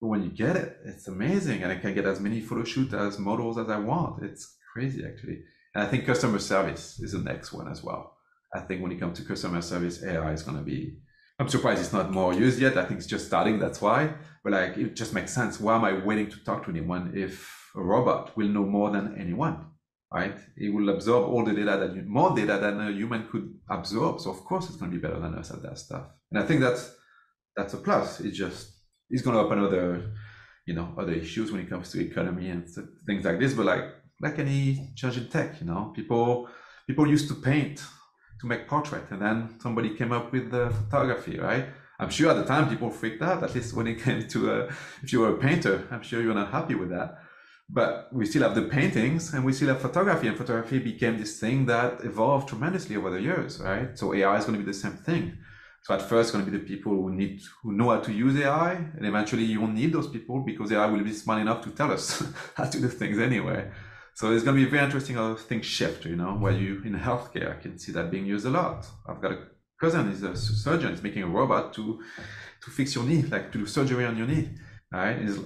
but 0.00 0.08
when 0.08 0.22
you 0.22 0.30
get 0.30 0.56
it, 0.56 0.78
it's 0.84 1.08
amazing, 1.08 1.62
and 1.62 1.72
I 1.72 1.76
can 1.76 1.94
get 1.94 2.06
as 2.06 2.20
many 2.20 2.40
photo 2.40 2.64
shoot 2.64 2.92
as 2.92 3.18
models 3.18 3.58
as 3.58 3.68
I 3.68 3.78
want. 3.78 4.22
It's 4.22 4.56
crazy, 4.72 5.04
actually. 5.04 5.42
And 5.74 5.82
I 5.84 5.86
think 5.88 6.06
customer 6.06 6.38
service 6.38 7.00
is 7.00 7.12
the 7.12 7.18
next 7.18 7.52
one 7.52 7.68
as 7.68 7.82
well. 7.82 8.16
I 8.54 8.60
think 8.60 8.82
when 8.82 8.92
it 8.92 9.00
comes 9.00 9.18
to 9.18 9.24
customer 9.24 9.60
service, 9.62 10.02
AI 10.02 10.32
is 10.32 10.42
going 10.42 10.56
to 10.58 10.62
be 10.62 10.98
I'm 11.38 11.48
surprised 11.48 11.80
it's 11.80 11.92
not 11.92 12.10
more 12.10 12.32
used 12.32 12.58
yet. 12.60 12.78
I 12.78 12.84
think 12.84 12.98
it's 12.98 13.06
just 13.06 13.26
starting. 13.26 13.58
That's 13.58 13.80
why. 13.82 14.14
But 14.42 14.52
like, 14.52 14.76
it 14.78 14.96
just 14.96 15.12
makes 15.12 15.32
sense. 15.32 15.60
Why 15.60 15.76
am 15.76 15.84
I 15.84 15.92
waiting 16.04 16.30
to 16.30 16.44
talk 16.44 16.64
to 16.64 16.70
anyone 16.70 17.12
if 17.14 17.70
a 17.74 17.82
robot 17.82 18.36
will 18.36 18.48
know 18.48 18.64
more 18.64 18.90
than 18.90 19.16
anyone, 19.18 19.66
right? 20.12 20.36
It 20.56 20.72
will 20.72 20.88
absorb 20.88 21.28
all 21.28 21.44
the 21.44 21.52
data 21.52 21.76
that 21.76 21.94
you, 21.94 22.02
more 22.06 22.34
data 22.34 22.58
than 22.58 22.80
a 22.80 22.90
human 22.90 23.28
could 23.28 23.52
absorb. 23.68 24.20
So 24.20 24.30
of 24.30 24.44
course, 24.44 24.68
it's 24.68 24.76
going 24.76 24.90
to 24.90 24.96
be 24.96 25.02
better 25.02 25.20
than 25.20 25.34
us 25.34 25.50
at 25.50 25.62
that 25.62 25.78
stuff. 25.78 26.06
And 26.30 26.42
I 26.42 26.46
think 26.46 26.60
that's 26.60 26.94
that's 27.54 27.74
a 27.74 27.78
plus. 27.78 28.20
It's 28.20 28.36
just 28.36 28.72
it's 29.10 29.22
going 29.22 29.36
to 29.36 29.42
open 29.42 29.58
other, 29.58 30.12
you 30.66 30.74
know, 30.74 30.94
other 30.98 31.12
issues 31.12 31.52
when 31.52 31.60
it 31.60 31.68
comes 31.68 31.90
to 31.92 32.00
economy 32.00 32.48
and 32.48 32.66
things 33.06 33.24
like 33.24 33.38
this. 33.38 33.52
But 33.52 33.66
like 33.66 33.84
like 34.22 34.38
any 34.38 34.92
change 34.96 35.18
in 35.18 35.28
tech, 35.28 35.60
you 35.60 35.66
know, 35.66 35.92
people 35.94 36.48
people 36.86 37.06
used 37.06 37.28
to 37.28 37.34
paint 37.34 37.82
to 38.40 38.46
make 38.46 38.66
portrait 38.68 39.04
and 39.10 39.20
then 39.20 39.48
somebody 39.60 39.90
came 39.94 40.12
up 40.12 40.32
with 40.32 40.50
the 40.50 40.70
photography 40.70 41.38
right? 41.38 41.66
I'm 41.98 42.10
sure 42.10 42.30
at 42.30 42.36
the 42.36 42.44
time 42.44 42.68
people 42.68 42.90
freaked 42.90 43.22
out 43.22 43.42
at 43.42 43.54
least 43.54 43.74
when 43.74 43.86
it 43.86 44.02
came 44.04 44.26
to 44.28 44.52
uh, 44.52 44.72
if 45.02 45.12
you 45.12 45.20
were 45.20 45.30
a 45.30 45.38
painter 45.38 45.86
i'm 45.90 46.02
sure 46.02 46.22
you're 46.22 46.34
not 46.34 46.50
happy 46.50 46.74
with 46.74 46.90
that. 46.90 47.18
But 47.68 48.08
we 48.12 48.26
still 48.26 48.42
have 48.42 48.54
the 48.54 48.62
paintings 48.62 49.34
and 49.34 49.44
we 49.44 49.52
still 49.52 49.68
have 49.68 49.80
photography 49.80 50.28
and 50.28 50.36
photography 50.36 50.78
became 50.78 51.18
this 51.18 51.40
thing 51.40 51.66
that 51.66 52.04
evolved 52.04 52.48
tremendously 52.48 52.94
over 52.96 53.10
the 53.10 53.20
years 53.20 53.60
right? 53.60 53.98
So 53.98 54.14
ai 54.14 54.38
is 54.38 54.44
going 54.44 54.58
to 54.58 54.64
be 54.64 54.70
the 54.70 54.78
same 54.78 54.92
thing. 54.92 55.38
So 55.86 55.94
at 55.94 56.02
first, 56.02 56.28
it's 56.28 56.30
going 56.32 56.44
to 56.44 56.50
be 56.50 56.58
the 56.58 56.64
people 56.64 56.94
who 56.94 57.12
need 57.12 57.42
who 57.62 57.70
know 57.70 57.90
how 57.90 58.00
to 58.00 58.12
use 58.12 58.36
AI, 58.40 58.72
and 58.72 59.06
eventually 59.06 59.44
you 59.44 59.60
won't 59.60 59.74
need 59.74 59.92
those 59.92 60.08
people 60.08 60.40
because 60.40 60.72
AI 60.72 60.86
will 60.86 61.04
be 61.04 61.12
smart 61.12 61.40
enough 61.40 61.62
to 61.62 61.70
tell 61.70 61.92
us 61.92 62.24
how 62.56 62.64
to 62.64 62.80
do 62.80 62.88
things 62.88 63.20
anyway. 63.20 63.70
So 64.16 64.32
it's 64.32 64.42
going 64.42 64.56
to 64.56 64.64
be 64.64 64.70
very 64.70 64.82
interesting 64.82 65.18
uh, 65.18 65.28
how 65.28 65.34
things 65.34 65.66
shift, 65.66 66.06
you 66.06 66.16
know, 66.16 66.32
where 66.32 66.52
you 66.52 66.80
in 66.86 66.98
healthcare, 66.98 67.54
I 67.54 67.60
can 67.60 67.78
see 67.78 67.92
that 67.92 68.10
being 68.10 68.24
used 68.24 68.46
a 68.46 68.50
lot. 68.50 68.86
I've 69.06 69.20
got 69.20 69.32
a 69.32 69.38
cousin, 69.78 70.08
he's 70.08 70.22
a 70.22 70.34
surgeon, 70.34 70.92
he's 70.92 71.02
making 71.02 71.22
a 71.22 71.26
robot 71.26 71.74
to 71.74 72.00
to 72.62 72.70
fix 72.70 72.94
your 72.94 73.04
knee, 73.04 73.22
like 73.24 73.52
to 73.52 73.58
do 73.58 73.66
surgery 73.66 74.06
on 74.06 74.16
your 74.16 74.26
knee. 74.26 74.48
Right? 74.90 75.20
He's, 75.20 75.38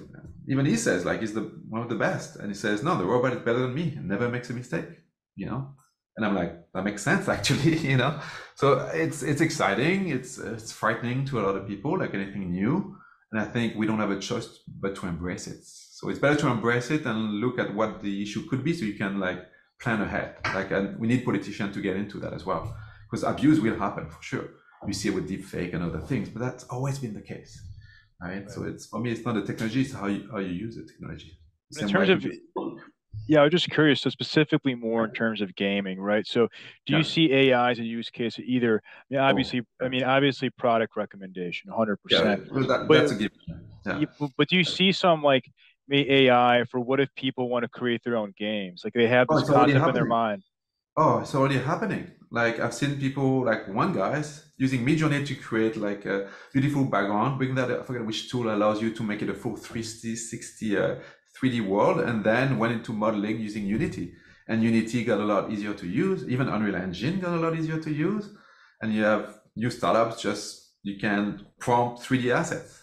even 0.47 0.65
he 0.65 0.77
says 0.77 1.03
like 1.03 1.19
he's 1.19 1.33
the 1.33 1.51
one 1.67 1.81
of 1.81 1.89
the 1.89 1.95
best. 1.95 2.37
And 2.37 2.47
he 2.47 2.53
says, 2.53 2.81
no, 2.81 2.97
the 2.97 3.03
robot 3.03 3.33
is 3.33 3.39
better 3.39 3.59
than 3.59 3.75
me 3.75 3.93
and 3.97 4.07
never 4.07 4.29
makes 4.29 4.49
a 4.49 4.53
mistake, 4.53 4.87
you 5.35 5.47
know? 5.47 5.75
And 6.15 6.25
I'm 6.25 6.35
like, 6.35 6.53
that 6.73 6.85
makes 6.85 7.03
sense 7.03 7.27
actually, 7.35 7.77
you 7.77 7.97
know? 7.97 8.21
So 8.55 8.89
it's 8.93 9.21
it's 9.21 9.41
exciting, 9.41 10.07
it's 10.07 10.37
it's 10.37 10.71
frightening 10.71 11.25
to 11.25 11.41
a 11.41 11.43
lot 11.45 11.57
of 11.57 11.67
people, 11.67 11.99
like 11.99 12.13
anything 12.13 12.51
new. 12.51 12.95
And 13.33 13.41
I 13.41 13.45
think 13.45 13.75
we 13.75 13.85
don't 13.85 13.99
have 13.99 14.11
a 14.11 14.19
choice 14.19 14.47
but 14.65 14.95
to 14.95 15.07
embrace 15.07 15.47
it. 15.47 15.65
So 16.01 16.09
it's 16.09 16.17
better 16.17 16.35
to 16.37 16.47
embrace 16.47 16.89
it 16.89 17.05
and 17.05 17.33
look 17.33 17.59
at 17.59 17.75
what 17.75 18.01
the 18.01 18.23
issue 18.23 18.49
could 18.49 18.63
be 18.63 18.73
so 18.73 18.85
you 18.85 18.95
can 18.95 19.19
like 19.19 19.45
plan 19.79 20.01
ahead. 20.01 20.37
Like, 20.45 20.71
and 20.71 20.99
we 20.99 21.07
need 21.07 21.23
politicians 21.23 21.75
to 21.75 21.81
get 21.81 21.95
into 21.95 22.19
that 22.21 22.33
as 22.33 22.43
well 22.43 22.75
because 23.03 23.21
abuse 23.21 23.59
will 23.59 23.77
happen 23.77 24.09
for 24.09 24.21
sure. 24.23 24.49
We 24.83 24.93
see 24.93 25.09
it 25.09 25.13
with 25.13 25.29
deepfake 25.29 25.75
and 25.75 25.83
other 25.83 25.99
things, 25.99 26.27
but 26.29 26.41
that's 26.41 26.63
always 26.63 26.97
been 26.97 27.13
the 27.13 27.21
case. 27.21 27.61
Right? 28.19 28.37
right. 28.37 28.49
So 28.49 28.63
it's 28.63 28.87
for 28.87 28.99
me, 28.99 29.11
it's 29.11 29.23
not 29.23 29.35
the 29.35 29.43
technology, 29.43 29.81
it's 29.81 29.93
how 29.93 30.07
you, 30.07 30.27
how 30.31 30.39
you 30.39 30.53
use 30.53 30.75
the 30.75 30.85
technology. 30.91 31.37
in 31.79 31.87
terms 31.87 32.09
of, 32.09 32.25
yeah, 33.27 33.41
I 33.41 33.43
was 33.43 33.51
just 33.51 33.69
curious. 33.69 34.01
So 34.01 34.09
specifically, 34.09 34.73
more 34.73 35.05
in 35.05 35.11
terms 35.11 35.39
of 35.39 35.55
gaming, 35.55 35.99
right? 35.99 36.25
So, 36.25 36.47
do 36.87 36.93
you 36.93 36.99
yeah. 36.99 37.03
see 37.03 37.31
AI 37.31 37.71
as 37.71 37.77
a 37.77 37.83
use 37.83 38.09
case? 38.09 38.39
Either, 38.39 38.81
I 38.83 39.13
mean, 39.13 39.19
obviously, 39.19 39.59
oh. 39.59 39.85
I 39.85 39.89
mean, 39.89 40.03
obviously, 40.03 40.49
product 40.49 40.97
recommendation, 40.97 41.69
hundred 41.71 41.99
yeah, 42.09 42.17
percent. 42.17 42.67
That, 42.67 42.87
but, 42.87 43.11
a 43.11 43.15
given. 43.15 43.29
Yeah. 43.85 44.27
But 44.37 44.47
do 44.47 44.57
you 44.57 44.63
see 44.63 44.91
some 44.91 45.23
like 45.23 45.45
AI 45.99 46.63
for 46.69 46.79
what 46.79 46.99
if 46.99 47.13
people 47.15 47.49
want 47.49 47.63
to 47.63 47.69
create 47.69 48.01
their 48.03 48.15
own 48.15 48.33
games? 48.37 48.81
Like 48.83 48.93
they 48.93 49.07
have 49.07 49.27
oh, 49.29 49.39
this 49.39 49.49
oh, 49.49 49.53
concept 49.53 49.87
in 49.87 49.93
their 49.93 50.05
mind. 50.05 50.43
Oh, 50.97 51.19
it's 51.19 51.35
already 51.35 51.57
happening. 51.57 52.11
Like 52.31 52.59
I've 52.59 52.73
seen 52.73 52.99
people, 52.99 53.45
like 53.45 53.67
one 53.67 53.93
guy's 53.93 54.45
using 54.57 54.85
Midjourney 54.85 55.25
to 55.25 55.35
create 55.35 55.75
like 55.77 56.05
a 56.05 56.29
beautiful 56.53 56.85
background, 56.85 57.37
bring 57.37 57.55
that, 57.55 57.71
I 57.71 57.83
forget 57.83 58.05
which 58.05 58.29
tool 58.29 58.53
allows 58.53 58.81
you 58.81 58.93
to 58.93 59.03
make 59.03 59.21
it 59.21 59.29
a 59.29 59.33
full 59.33 59.55
360 59.55 60.77
uh, 60.77 60.95
3D 61.41 61.65
world, 61.65 62.01
and 62.01 62.23
then 62.23 62.57
went 62.57 62.73
into 62.73 62.93
modeling 62.93 63.39
using 63.39 63.65
Unity. 63.65 64.13
And 64.47 64.63
Unity 64.63 65.03
got 65.03 65.19
a 65.19 65.23
lot 65.23 65.51
easier 65.51 65.73
to 65.73 65.87
use. 65.87 66.27
Even 66.27 66.49
Unreal 66.49 66.75
Engine 66.75 67.19
got 67.19 67.33
a 67.33 67.39
lot 67.39 67.55
easier 67.55 67.79
to 67.79 67.91
use. 67.91 68.29
And 68.81 68.93
you 68.93 69.03
have 69.03 69.39
new 69.55 69.69
startups 69.69 70.21
just, 70.21 70.73
you 70.83 70.99
can 70.99 71.45
prompt 71.59 72.01
3D 72.01 72.33
assets 72.33 72.80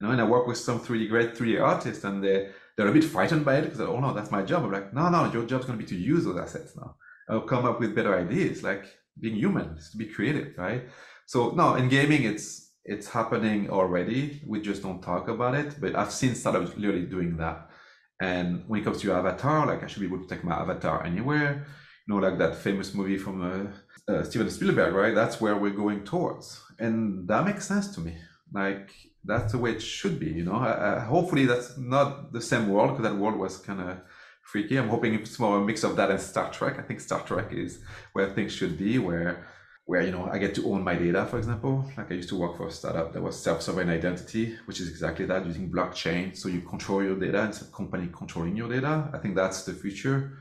you 0.00 0.06
know, 0.06 0.12
and 0.12 0.20
I 0.20 0.24
work 0.24 0.46
with 0.46 0.58
some 0.58 0.80
3D 0.80 1.08
great 1.08 1.34
3D 1.34 1.60
artists, 1.62 2.04
and 2.04 2.22
they 2.22 2.50
they're 2.76 2.88
a 2.88 2.92
bit 2.92 3.04
frightened 3.04 3.44
by 3.44 3.56
it 3.56 3.62
because 3.62 3.78
they're 3.78 3.88
oh 3.88 4.00
no, 4.00 4.12
that's 4.12 4.30
my 4.30 4.42
job. 4.42 4.64
I'm 4.64 4.72
like, 4.72 4.92
no, 4.92 5.08
no, 5.08 5.32
your 5.32 5.46
job's 5.46 5.66
going 5.66 5.78
to 5.78 5.84
be 5.84 5.88
to 5.88 5.96
use 5.96 6.24
those 6.24 6.38
assets 6.38 6.76
now. 6.76 6.96
I'll 7.28 7.40
come 7.40 7.64
up 7.64 7.80
with 7.80 7.94
better 7.94 8.16
ideas, 8.16 8.62
like 8.62 8.84
being 9.18 9.36
human, 9.36 9.76
is 9.76 9.90
to 9.90 9.96
be 9.96 10.06
creative, 10.06 10.56
right? 10.56 10.84
So 11.26 11.50
no, 11.50 11.74
in 11.74 11.88
gaming, 11.88 12.24
it's 12.24 12.72
it's 12.84 13.08
happening 13.08 13.70
already. 13.70 14.42
We 14.46 14.60
just 14.60 14.82
don't 14.82 15.02
talk 15.02 15.28
about 15.28 15.54
it, 15.54 15.80
but 15.80 15.96
I've 15.96 16.12
seen 16.12 16.34
startups 16.34 16.76
literally 16.76 17.06
doing 17.06 17.36
that. 17.38 17.68
And 18.20 18.64
when 18.68 18.80
it 18.80 18.84
comes 18.84 19.00
to 19.00 19.08
your 19.08 19.18
avatar, 19.18 19.66
like 19.66 19.82
I 19.82 19.86
should 19.86 20.00
be 20.00 20.06
able 20.06 20.22
to 20.22 20.28
take 20.28 20.44
my 20.44 20.54
avatar 20.54 21.04
anywhere. 21.04 21.66
You 22.06 22.14
know, 22.14 22.20
like 22.20 22.38
that 22.38 22.56
famous 22.56 22.94
movie 22.94 23.18
from 23.18 23.42
uh, 23.42 24.12
uh, 24.12 24.22
Steven 24.22 24.50
Spielberg, 24.50 24.94
right? 24.94 25.14
That's 25.14 25.40
where 25.40 25.56
we're 25.56 25.70
going 25.70 26.04
towards, 26.04 26.62
and 26.78 27.26
that 27.28 27.44
makes 27.44 27.66
sense 27.66 27.88
to 27.94 28.00
me. 28.00 28.16
Like 28.52 28.92
that's 29.26 29.52
the 29.52 29.58
way 29.58 29.72
it 29.72 29.82
should 29.82 30.18
be. 30.18 30.26
You 30.26 30.44
know, 30.44 30.56
uh, 30.56 31.00
hopefully 31.00 31.46
that's 31.46 31.76
not 31.78 32.32
the 32.32 32.40
same 32.40 32.68
world 32.68 32.90
because 32.90 33.10
that 33.10 33.18
world 33.18 33.36
was 33.38 33.58
kind 33.58 33.80
of 33.80 33.98
freaky. 34.42 34.76
I'm 34.76 34.88
hoping 34.88 35.14
it's 35.14 35.38
more 35.38 35.58
a 35.58 35.64
mix 35.64 35.84
of 35.84 35.96
that 35.96 36.10
and 36.10 36.20
Star 36.20 36.50
Trek. 36.52 36.78
I 36.78 36.82
think 36.82 37.00
Star 37.00 37.20
Trek 37.22 37.52
is 37.52 37.80
where 38.12 38.32
things 38.32 38.52
should 38.52 38.78
be, 38.78 38.98
where 38.98 39.46
where 39.86 40.02
you 40.02 40.10
know 40.10 40.28
I 40.32 40.38
get 40.38 40.54
to 40.56 40.66
own 40.70 40.82
my 40.82 40.96
data, 40.96 41.26
for 41.26 41.38
example. 41.38 41.74
Like 41.96 42.10
I 42.10 42.14
used 42.14 42.28
to 42.30 42.36
work 42.36 42.56
for 42.56 42.66
a 42.68 42.70
startup 42.70 43.12
that 43.12 43.22
was 43.22 43.42
self-sovereign 43.42 43.90
identity, 43.90 44.56
which 44.66 44.80
is 44.80 44.88
exactly 44.88 45.26
that, 45.26 45.46
using 45.46 45.70
blockchain. 45.70 46.36
So 46.36 46.48
you 46.48 46.60
control 46.60 47.02
your 47.02 47.18
data 47.18 47.42
instead 47.44 47.68
of 47.68 47.72
company 47.74 48.08
controlling 48.12 48.56
your 48.56 48.68
data. 48.68 49.10
I 49.12 49.18
think 49.18 49.34
that's 49.36 49.64
the 49.64 49.72
future. 49.74 50.38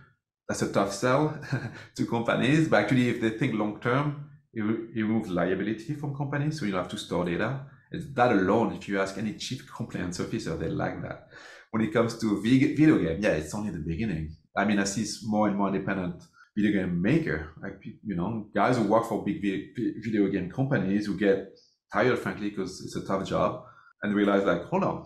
That's 0.48 0.62
a 0.62 0.72
tough 0.72 0.94
sell 0.94 1.40
to 1.96 2.06
companies, 2.06 2.68
but 2.68 2.78
actually, 2.84 3.10
if 3.10 3.20
they 3.22 3.32
think 3.32 3.54
long 3.56 3.80
term, 3.80 4.08
It, 4.56 4.64
it 4.96 5.02
removes 5.04 5.30
liability 5.30 5.96
from 5.96 6.16
companies, 6.16 6.54
so 6.58 6.66
you 6.66 6.72
don't 6.72 6.84
have 6.86 6.92
to 6.92 6.98
store 6.98 7.26
data. 7.26 7.50
It's 7.92 8.06
that 8.14 8.32
alone, 8.32 8.74
if 8.74 8.88
you 8.88 9.00
ask 9.00 9.18
any 9.18 9.34
chief 9.34 9.66
compliance 9.72 10.20
officer, 10.20 10.56
they 10.58 10.70
like 10.70 11.02
that. 11.04 11.28
When 11.72 11.84
it 11.84 11.94
comes 11.94 12.18
to 12.20 12.42
video 12.42 12.98
game, 12.98 13.20
yeah, 13.22 13.32
it's 13.32 13.54
only 13.54 13.72
the 13.72 13.80
beginning. 13.80 14.36
I 14.58 14.66
mean, 14.66 14.80
I 14.80 14.86
see 14.86 15.06
more 15.28 15.48
and 15.48 15.58
more 15.58 15.68
independent 15.68 16.24
video 16.56 16.82
game 16.82 17.02
maker, 17.02 17.52
like 17.62 17.82
you 17.84 18.16
know, 18.16 18.48
guys 18.56 18.78
who 18.78 18.84
work 18.84 19.06
for 19.06 19.24
big 19.24 19.42
video 19.42 20.28
game 20.28 20.50
companies 20.50 21.06
who 21.06 21.18
get 21.18 21.58
tired, 21.92 22.18
frankly, 22.18 22.50
because 22.50 22.82
it's 22.82 22.96
a 22.96 23.06
tough 23.06 23.28
job, 23.28 23.66
and 24.02 24.16
realize 24.16 24.44
like, 24.46 24.64
hold 24.66 24.84
on, 24.84 25.06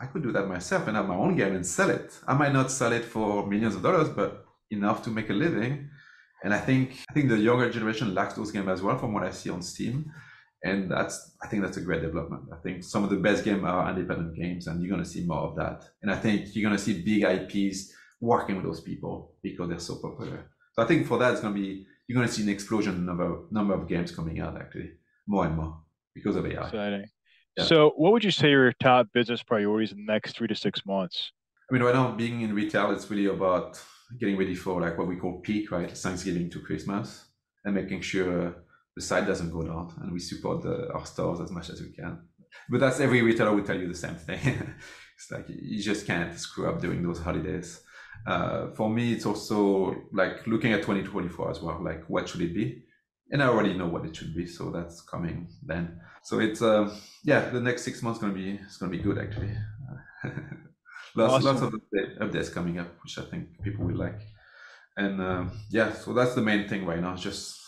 I 0.00 0.06
could 0.06 0.22
do 0.22 0.32
that 0.32 0.46
myself 0.46 0.86
and 0.88 0.96
have 0.96 1.08
my 1.08 1.16
own 1.16 1.36
game 1.36 1.54
and 1.54 1.66
sell 1.66 1.90
it. 1.90 2.18
I 2.26 2.34
might 2.34 2.52
not 2.52 2.70
sell 2.70 2.92
it 2.92 3.04
for 3.04 3.46
millions 3.46 3.74
of 3.74 3.82
dollars, 3.82 4.08
but 4.10 4.44
enough 4.70 5.02
to 5.04 5.10
make 5.10 5.30
a 5.30 5.34
living. 5.34 5.88
And 6.42 6.54
I 6.54 6.58
think 6.58 6.98
I 7.10 7.14
think 7.14 7.28
the 7.28 7.38
younger 7.38 7.70
generation 7.70 8.14
lacks 8.14 8.34
those 8.34 8.50
games 8.50 8.68
as 8.68 8.82
well, 8.82 8.98
from 8.98 9.12
what 9.14 9.24
I 9.24 9.30
see 9.30 9.50
on 9.50 9.62
Steam. 9.62 10.12
And 10.62 10.90
that's 10.90 11.36
I 11.42 11.48
think 11.48 11.62
that's 11.62 11.78
a 11.78 11.80
great 11.80 12.02
development. 12.02 12.44
I 12.52 12.56
think 12.56 12.84
some 12.84 13.02
of 13.04 13.10
the 13.10 13.16
best 13.16 13.44
games 13.44 13.64
are 13.64 13.90
independent 13.90 14.36
games, 14.36 14.66
and 14.66 14.82
you're 14.82 14.90
gonna 14.90 15.04
see 15.04 15.24
more 15.24 15.44
of 15.48 15.56
that. 15.56 15.84
And 16.02 16.10
I 16.10 16.16
think 16.16 16.54
you're 16.54 16.68
gonna 16.68 16.78
see 16.78 17.02
big 17.02 17.22
IPs 17.24 17.92
working 18.20 18.56
with 18.56 18.64
those 18.64 18.80
people 18.80 19.34
because 19.42 19.68
they're 19.70 19.78
so 19.78 19.96
popular. 19.96 20.50
So 20.74 20.82
I 20.82 20.86
think 20.86 21.06
for 21.06 21.18
that, 21.18 21.32
it's 21.32 21.40
gonna 21.40 21.54
be 21.54 21.86
you're 22.06 22.16
gonna 22.16 22.30
see 22.30 22.42
an 22.42 22.50
explosion 22.50 23.06
number 23.06 23.44
number 23.50 23.74
of 23.74 23.88
games 23.88 24.12
coming 24.12 24.40
out 24.40 24.56
actually 24.60 24.90
more 25.26 25.46
and 25.46 25.56
more 25.56 25.78
because 26.14 26.36
of 26.36 26.44
AI. 26.44 26.66
Exciting. 26.66 27.06
Yeah. 27.56 27.64
So, 27.64 27.92
what 27.96 28.12
would 28.12 28.24
you 28.24 28.30
say 28.30 28.48
are 28.48 28.64
your 28.64 28.72
top 28.72 29.08
business 29.12 29.42
priorities 29.42 29.92
in 29.92 30.04
the 30.04 30.12
next 30.12 30.36
three 30.36 30.48
to 30.48 30.54
six 30.54 30.84
months? 30.86 31.32
I 31.68 31.72
mean, 31.72 31.82
right 31.82 31.94
now, 31.94 32.12
being 32.12 32.42
in 32.42 32.54
retail, 32.54 32.90
it's 32.90 33.10
really 33.10 33.26
about 33.26 33.80
getting 34.18 34.36
ready 34.36 34.54
for 34.54 34.80
like 34.80 34.98
what 34.98 35.06
we 35.06 35.16
call 35.16 35.40
peak, 35.40 35.70
right? 35.70 35.90
Thanksgiving 35.90 36.50
to 36.50 36.60
Christmas, 36.60 37.26
and 37.64 37.74
making 37.74 38.00
sure 38.00 38.64
the 39.00 39.06
site 39.06 39.26
doesn't 39.26 39.50
go 39.50 39.62
down, 39.62 39.92
and 40.00 40.12
we 40.12 40.20
support 40.20 40.62
the, 40.62 40.92
our 40.92 41.06
stores 41.06 41.40
as 41.40 41.50
much 41.50 41.70
as 41.70 41.80
we 41.80 41.90
can. 41.90 42.20
But 42.68 42.80
that's 42.80 43.00
every 43.00 43.22
retailer 43.22 43.54
will 43.54 43.64
tell 43.64 43.78
you 43.78 43.88
the 43.88 43.94
same 43.94 44.16
thing. 44.16 44.40
it's 45.16 45.30
like 45.30 45.46
you 45.48 45.82
just 45.82 46.06
can't 46.06 46.38
screw 46.38 46.68
up 46.68 46.80
during 46.80 47.02
those 47.02 47.20
holidays. 47.20 47.82
Uh, 48.26 48.70
for 48.72 48.90
me, 48.90 49.12
it's 49.12 49.26
also 49.26 49.94
like 50.12 50.46
looking 50.46 50.72
at 50.72 50.82
2024 50.82 51.50
as 51.50 51.60
well. 51.62 51.80
Like, 51.82 52.04
what 52.08 52.28
should 52.28 52.42
it 52.42 52.54
be? 52.54 52.84
and 53.30 53.42
I 53.42 53.46
already 53.46 53.74
know 53.74 53.86
what 53.86 54.04
it 54.04 54.16
should 54.16 54.34
be, 54.34 54.46
so 54.46 54.70
that's 54.70 55.00
coming 55.02 55.48
then. 55.64 56.00
So 56.22 56.40
it's 56.40 56.62
uh, 56.62 56.94
yeah, 57.24 57.48
the 57.50 57.60
next 57.60 57.82
six 57.82 58.02
months 58.02 58.18
gonna 58.18 58.34
be 58.34 58.58
it's 58.62 58.76
gonna 58.76 58.90
be 58.90 58.98
good 58.98 59.18
actually. 59.18 59.52
lots 61.14 61.34
awesome. 61.34 61.44
lots 61.44 61.62
of 61.62 61.74
updates 62.20 62.52
coming 62.52 62.78
up, 62.78 62.88
which 63.02 63.18
I 63.18 63.22
think 63.22 63.62
people 63.62 63.86
will 63.86 63.96
like. 63.96 64.20
And 64.96 65.20
uh, 65.20 65.44
yeah, 65.70 65.92
so 65.92 66.12
that's 66.12 66.34
the 66.34 66.42
main 66.42 66.68
thing 66.68 66.84
right 66.84 67.00
now. 67.00 67.14
Just 67.14 67.58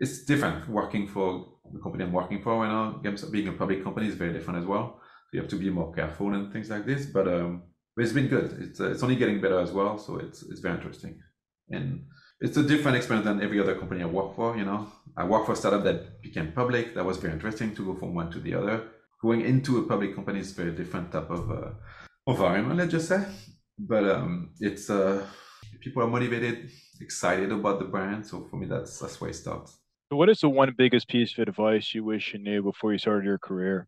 it's 0.00 0.24
different 0.24 0.68
working 0.68 1.06
for 1.06 1.46
the 1.72 1.78
company 1.78 2.04
I'm 2.04 2.12
working 2.12 2.42
for 2.42 2.60
right 2.60 2.68
now. 2.68 3.00
Being 3.30 3.48
a 3.48 3.52
public 3.52 3.84
company 3.84 4.08
is 4.08 4.14
very 4.14 4.32
different 4.32 4.60
as 4.60 4.66
well. 4.66 5.00
So 5.24 5.30
you 5.34 5.40
have 5.40 5.50
to 5.50 5.56
be 5.56 5.70
more 5.70 5.92
careful 5.92 6.34
and 6.34 6.52
things 6.52 6.70
like 6.70 6.86
this. 6.86 7.06
But 7.06 7.28
um, 7.28 7.62
it's 7.96 8.12
been 8.12 8.28
good. 8.28 8.56
It's 8.60 8.80
uh, 8.80 8.90
it's 8.90 9.02
only 9.02 9.16
getting 9.16 9.40
better 9.40 9.60
as 9.60 9.72
well. 9.72 9.98
So 9.98 10.16
it's 10.16 10.42
it's 10.42 10.60
very 10.60 10.76
interesting. 10.76 11.20
And 11.68 12.06
it's 12.40 12.56
a 12.56 12.62
different 12.62 12.96
experience 12.96 13.26
than 13.26 13.42
every 13.42 13.60
other 13.60 13.76
company 13.76 14.02
I 14.02 14.06
work 14.06 14.34
for. 14.34 14.56
You 14.56 14.64
know, 14.64 14.88
I 15.16 15.24
work 15.24 15.46
for 15.46 15.52
a 15.52 15.56
startup 15.56 15.84
that 15.84 16.22
became 16.22 16.52
public. 16.52 16.94
That 16.94 17.04
was 17.04 17.18
very 17.18 17.34
interesting 17.34 17.74
to 17.76 17.84
go 17.84 17.94
from 17.94 18.14
one 18.14 18.30
to 18.32 18.40
the 18.40 18.54
other. 18.54 18.88
Going 19.22 19.42
into 19.42 19.78
a 19.78 19.82
public 19.82 20.14
company 20.16 20.40
is 20.40 20.52
very 20.52 20.72
different 20.72 21.12
type 21.12 21.30
of 21.30 21.50
uh, 21.50 21.70
environment, 22.26 22.78
let's 22.78 22.92
just 22.92 23.08
say. 23.08 23.22
But 23.78 24.04
um, 24.08 24.50
it's 24.60 24.88
uh, 24.88 25.26
people 25.80 26.02
are 26.02 26.08
motivated, 26.08 26.70
excited 27.00 27.52
about 27.52 27.78
the 27.78 27.84
brand. 27.84 28.26
So 28.26 28.46
for 28.50 28.56
me, 28.56 28.66
that's 28.66 28.98
that's 28.98 29.20
where 29.20 29.30
it 29.30 29.34
starts. 29.34 29.79
So 30.10 30.16
what 30.16 30.28
is 30.28 30.40
the 30.40 30.48
one 30.48 30.74
biggest 30.76 31.06
piece 31.06 31.38
of 31.38 31.46
advice 31.46 31.94
you 31.94 32.02
wish 32.02 32.32
you 32.32 32.40
knew 32.40 32.64
before 32.64 32.90
you 32.90 32.98
started 32.98 33.24
your 33.24 33.38
career? 33.38 33.86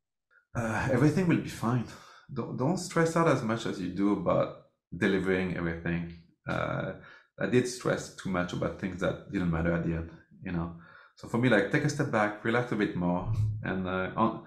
Uh, 0.54 0.88
everything 0.92 1.26
will 1.26 1.38
be 1.38 1.48
fine. 1.48 1.84
Don't, 2.32 2.56
don't 2.56 2.76
stress 2.76 3.16
out 3.16 3.26
as 3.26 3.42
much 3.42 3.66
as 3.66 3.80
you 3.80 3.88
do 3.88 4.12
about 4.12 4.66
delivering 4.96 5.56
everything. 5.56 6.14
Uh, 6.48 6.92
I 7.40 7.46
did 7.46 7.66
stress 7.66 8.14
too 8.14 8.30
much 8.30 8.52
about 8.52 8.80
things 8.80 9.00
that 9.00 9.32
didn't 9.32 9.50
matter 9.50 9.72
at 9.72 9.84
the 9.84 9.94
end, 9.94 10.10
you 10.44 10.52
know. 10.52 10.76
So 11.16 11.26
for 11.26 11.38
me, 11.38 11.48
like 11.48 11.72
take 11.72 11.82
a 11.82 11.88
step 11.88 12.12
back, 12.12 12.44
relax 12.44 12.70
a 12.70 12.76
bit 12.76 12.94
more, 12.94 13.32
and 13.64 13.88
uh, 13.88 14.10
on, 14.16 14.44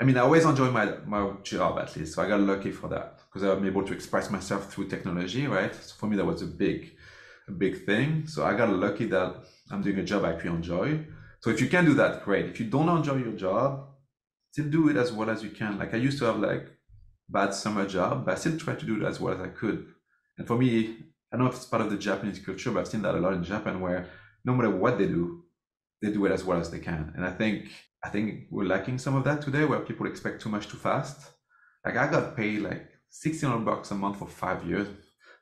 I 0.00 0.04
mean, 0.04 0.16
I 0.16 0.20
always 0.20 0.44
enjoy 0.44 0.70
my 0.70 0.98
my 1.04 1.32
job 1.42 1.80
at 1.80 1.96
least. 1.96 2.14
So 2.14 2.22
I 2.22 2.28
got 2.28 2.38
lucky 2.40 2.70
for 2.70 2.86
that 2.88 3.18
because 3.26 3.42
I'm 3.42 3.66
able 3.66 3.82
to 3.82 3.92
express 3.92 4.30
myself 4.30 4.72
through 4.72 4.86
technology, 4.86 5.48
right? 5.48 5.74
So 5.74 5.96
for 5.98 6.06
me, 6.06 6.16
that 6.16 6.24
was 6.24 6.42
a 6.42 6.46
big, 6.46 6.96
a 7.48 7.52
big 7.52 7.84
thing. 7.86 8.28
So 8.28 8.44
I 8.44 8.54
got 8.54 8.68
lucky 8.70 9.06
that 9.06 9.44
I'm 9.70 9.82
doing 9.82 9.98
a 9.98 10.04
job 10.04 10.24
I 10.24 10.32
actually 10.32 10.50
enjoy. 10.50 11.06
So 11.40 11.50
if 11.50 11.60
you 11.60 11.68
can 11.68 11.84
do 11.84 11.94
that, 11.94 12.24
great. 12.24 12.46
If 12.46 12.60
you 12.60 12.66
don't 12.66 12.88
enjoy 12.88 13.16
your 13.16 13.32
job, 13.32 13.88
still 14.52 14.68
do 14.70 14.88
it 14.88 14.96
as 14.96 15.12
well 15.12 15.30
as 15.30 15.42
you 15.42 15.50
can. 15.50 15.78
Like 15.78 15.94
I 15.94 15.96
used 15.96 16.18
to 16.18 16.24
have 16.26 16.38
like 16.38 16.66
bad 17.28 17.54
summer 17.54 17.86
job, 17.86 18.24
but 18.24 18.32
I 18.32 18.34
still 18.36 18.58
try 18.58 18.74
to 18.74 18.86
do 18.86 19.02
it 19.02 19.06
as 19.06 19.20
well 19.20 19.34
as 19.34 19.40
I 19.40 19.48
could. 19.48 19.86
And 20.38 20.46
for 20.46 20.58
me, 20.58 20.96
I 21.32 21.36
don't 21.36 21.44
know 21.44 21.50
if 21.50 21.56
it's 21.56 21.64
part 21.64 21.82
of 21.82 21.90
the 21.90 21.96
Japanese 21.96 22.38
culture, 22.38 22.70
but 22.70 22.80
I've 22.80 22.88
seen 22.88 23.02
that 23.02 23.14
a 23.14 23.18
lot 23.18 23.32
in 23.32 23.42
Japan 23.42 23.80
where 23.80 24.08
no 24.44 24.54
matter 24.54 24.70
what 24.70 24.98
they 24.98 25.06
do, 25.06 25.44
they 26.02 26.10
do 26.10 26.26
it 26.26 26.32
as 26.32 26.44
well 26.44 26.60
as 26.60 26.70
they 26.70 26.80
can. 26.80 27.12
And 27.16 27.24
I 27.24 27.30
think 27.30 27.68
I 28.04 28.08
think 28.08 28.46
we're 28.50 28.64
lacking 28.64 28.98
some 28.98 29.14
of 29.14 29.24
that 29.24 29.40
today 29.40 29.64
where 29.64 29.80
people 29.80 30.06
expect 30.06 30.42
too 30.42 30.48
much 30.48 30.68
too 30.68 30.76
fast. 30.76 31.30
Like 31.84 31.96
I 31.96 32.10
got 32.10 32.36
paid 32.36 32.60
like 32.60 32.88
sixteen 33.08 33.50
hundred 33.50 33.64
bucks 33.64 33.90
a 33.90 33.94
month 33.94 34.18
for 34.18 34.28
five 34.28 34.64
years. 34.66 34.88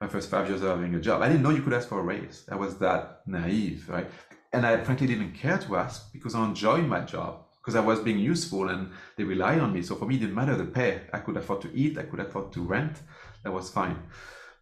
My 0.01 0.09
first 0.09 0.31
five 0.31 0.49
years 0.49 0.63
of 0.63 0.71
having 0.71 0.95
a 0.95 1.01
job. 1.01 1.21
I 1.21 1.29
didn't 1.29 1.43
know 1.43 1.51
you 1.51 1.61
could 1.61 1.75
ask 1.75 1.89
for 1.89 2.01
a 2.01 2.03
raise. 2.03 2.47
I 2.51 2.55
was 2.55 2.79
that 2.79 3.21
naive, 3.27 3.87
right? 3.89 4.11
And 4.53 4.65
I 4.65 4.83
frankly 4.83 5.07
didn't 5.07 5.35
care 5.35 5.59
to 5.59 5.77
ask 5.77 6.11
because 6.13 6.35
I 6.35 6.43
enjoyed 6.45 6.87
my 6.87 7.01
job 7.01 7.45
because 7.61 7.77
I 7.77 7.81
was 7.81 8.01
being 8.01 8.19
useful 8.19 8.71
and 8.71 8.91
they 9.17 9.25
relied 9.25 9.61
on 9.61 9.75
me. 9.75 9.83
So 9.83 9.95
for 9.97 10.07
me, 10.07 10.17
it 10.17 10.21
didn't 10.21 10.35
matter 10.35 10.57
the 10.57 10.65
pay. 10.65 11.03
I 11.13 11.19
could 11.19 11.37
afford 11.37 11.61
to 11.63 11.75
eat. 11.75 11.99
I 11.99 12.05
could 12.05 12.21
afford 12.21 12.51
to 12.53 12.63
rent. 12.63 12.97
That 13.45 13.53
was 13.53 13.71
fine. 13.71 13.99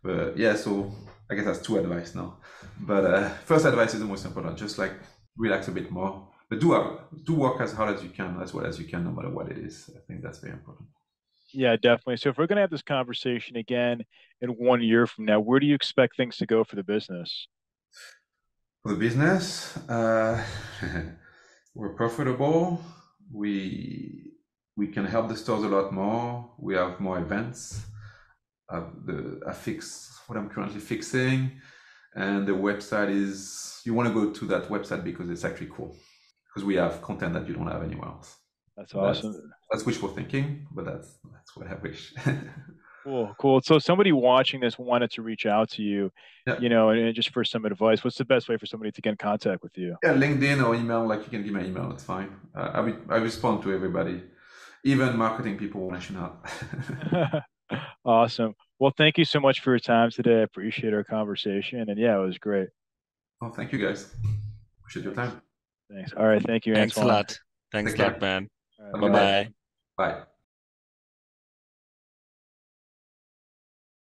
But 0.03 0.37
yeah, 0.37 0.57
so 0.57 0.93
I 1.31 1.37
guess 1.37 1.45
that's 1.45 1.61
two 1.61 1.79
advice 1.79 2.17
now. 2.17 2.39
But 2.81 3.05
uh, 3.05 3.29
first 3.45 3.65
advice 3.65 3.95
is 3.95 4.01
the 4.01 4.07
most 4.07 4.25
important. 4.25 4.59
Just 4.59 4.77
like 4.77 4.95
relax 5.37 5.69
a 5.69 5.71
bit 5.71 5.91
more, 5.93 6.27
but 6.51 6.59
do 6.59 6.75
uh, 6.75 6.99
do 7.25 7.35
work 7.35 7.61
as 7.61 7.73
hard 7.73 7.95
as 7.95 8.03
you 8.03 8.11
can, 8.11 8.41
as 8.43 8.53
well 8.53 8.67
as 8.67 8.79
you 8.81 8.87
can, 8.87 9.05
no 9.05 9.13
matter 9.13 9.31
what 9.31 9.49
it 9.49 9.59
is. 9.59 9.89
I 9.97 10.01
think 10.07 10.23
that's 10.23 10.41
very 10.41 10.55
important. 10.55 10.89
Yeah, 11.53 11.77
definitely. 11.77 12.19
So 12.19 12.29
if 12.31 12.39
we're 12.39 12.47
going 12.47 12.57
to 12.57 12.63
have 12.63 12.71
this 12.71 12.83
conversation 12.83 13.57
again 13.57 14.05
in 14.41 14.51
one 14.51 14.83
year 14.83 15.07
from 15.07 15.25
now, 15.25 15.41
where 15.41 15.61
do 15.61 15.67
you 15.67 15.75
expect 15.75 16.17
things 16.17 16.37
to 16.39 16.47
go 16.47 16.65
for 16.65 16.77
the 16.77 16.83
business? 16.83 17.49
For 18.83 18.93
the 18.93 18.99
business, 18.99 19.77
uh, 19.89 20.43
we're 21.75 21.95
profitable. 21.95 22.83
We 23.33 24.33
we 24.77 24.87
can 24.87 25.05
help 25.05 25.29
the 25.29 25.37
stores 25.37 25.65
a 25.65 25.69
lot 25.69 25.93
more. 25.93 26.51
We 26.59 26.75
have 26.75 27.01
more 27.01 27.19
events. 27.19 27.81
Uh, 28.71 28.85
the 29.05 29.41
I 29.47 29.53
fix 29.53 30.21
what 30.29 30.39
I'm 30.39 30.49
currently 30.49 30.81
fixing. 30.81 31.61
And 32.15 32.47
the 32.47 32.53
website 32.53 33.11
is, 33.11 33.81
you 33.85 33.95
want 33.95 34.09
to 34.09 34.15
go 34.15 34.31
to 34.31 34.45
that 34.47 34.69
website 34.69 35.05
because 35.05 35.31
it's 35.31 35.45
actually 35.45 35.71
cool. 35.73 35.97
Because 36.47 36.65
we 36.65 36.75
have 36.77 37.03
content 37.03 37.35
that 37.35 37.47
you 37.47 37.55
don't 37.55 37.67
have 37.67 37.83
anywhere 37.83 38.09
else. 38.09 38.37
That's 38.77 38.95
awesome. 38.95 39.33
That's, 39.33 39.45
that's 39.71 39.85
wishful 39.85 40.09
thinking, 40.09 40.67
but 40.73 40.85
that's 40.85 41.19
that's 41.33 41.57
what 41.57 41.67
I 41.67 41.75
wish. 41.75 42.15
cool, 43.05 43.35
cool. 43.39 43.61
So 43.61 43.79
somebody 43.79 44.13
watching 44.13 44.61
this 44.61 44.79
wanted 44.79 45.11
to 45.13 45.23
reach 45.23 45.47
out 45.47 45.71
to 45.71 45.83
you, 45.83 46.11
yeah. 46.47 46.59
you 46.59 46.69
know, 46.69 46.91
and, 46.91 47.15
just 47.15 47.31
for 47.31 47.45
some 47.45 47.65
advice. 47.65 48.05
What's 48.05 48.19
the 48.19 48.25
best 48.25 48.49
way 48.49 48.57
for 48.57 48.67
somebody 48.67 48.93
to 48.93 49.01
get 49.01 49.11
in 49.11 49.17
contact 49.17 49.63
with 49.63 49.77
you? 49.77 49.97
Yeah, 50.03 50.15
LinkedIn 50.15 50.65
or 50.67 50.75
email. 50.75 51.07
Like 51.07 51.21
you 51.21 51.31
can 51.31 51.43
give 51.43 51.53
me 51.53 51.61
an 51.61 51.67
email. 51.67 51.91
It's 51.93 52.05
fine. 52.05 52.35
Uh, 52.55 52.93
I 53.09 53.15
I 53.15 53.19
respond 53.19 53.63
to 53.65 53.73
everybody, 53.73 54.23
even 54.85 55.17
marketing 55.17 55.59
people 55.59 55.87
when 55.87 55.97
I 55.97 56.01
should 56.01 56.17
not. 56.17 57.45
awesome. 58.05 58.55
Well, 58.79 58.93
thank 58.97 59.19
you 59.19 59.25
so 59.25 59.41
much 59.41 59.61
for 59.61 59.73
your 59.73 59.81
time 59.81 60.11
today. 60.11 60.39
I 60.39 60.43
appreciate 60.43 60.95
our 60.95 61.05
conversation. 61.05 61.89
And 61.89 61.99
yeah, 61.99 62.17
it 62.17 62.25
was 62.25 62.39
great. 62.39 62.69
Well, 63.41 63.51
thank 63.51 63.73
you 63.73 63.79
guys. 63.79 64.15
Appreciate 64.81 65.05
your 65.05 65.15
time. 65.15 65.43
Thanks. 65.91 66.13
All 66.17 66.27
right. 66.27 66.43
Thank 66.43 66.67
you. 66.67 66.75
Thanks 66.75 66.97
Antoine. 66.97 67.11
a 67.11 67.17
lot. 67.17 67.39
Thanks 67.73 67.93
Take 67.93 68.01
a 68.01 68.05
lot, 68.05 68.21
man. 68.21 68.49
Right. 68.79 69.01
Bye-bye. 69.01 69.49
Bye. 69.99 70.38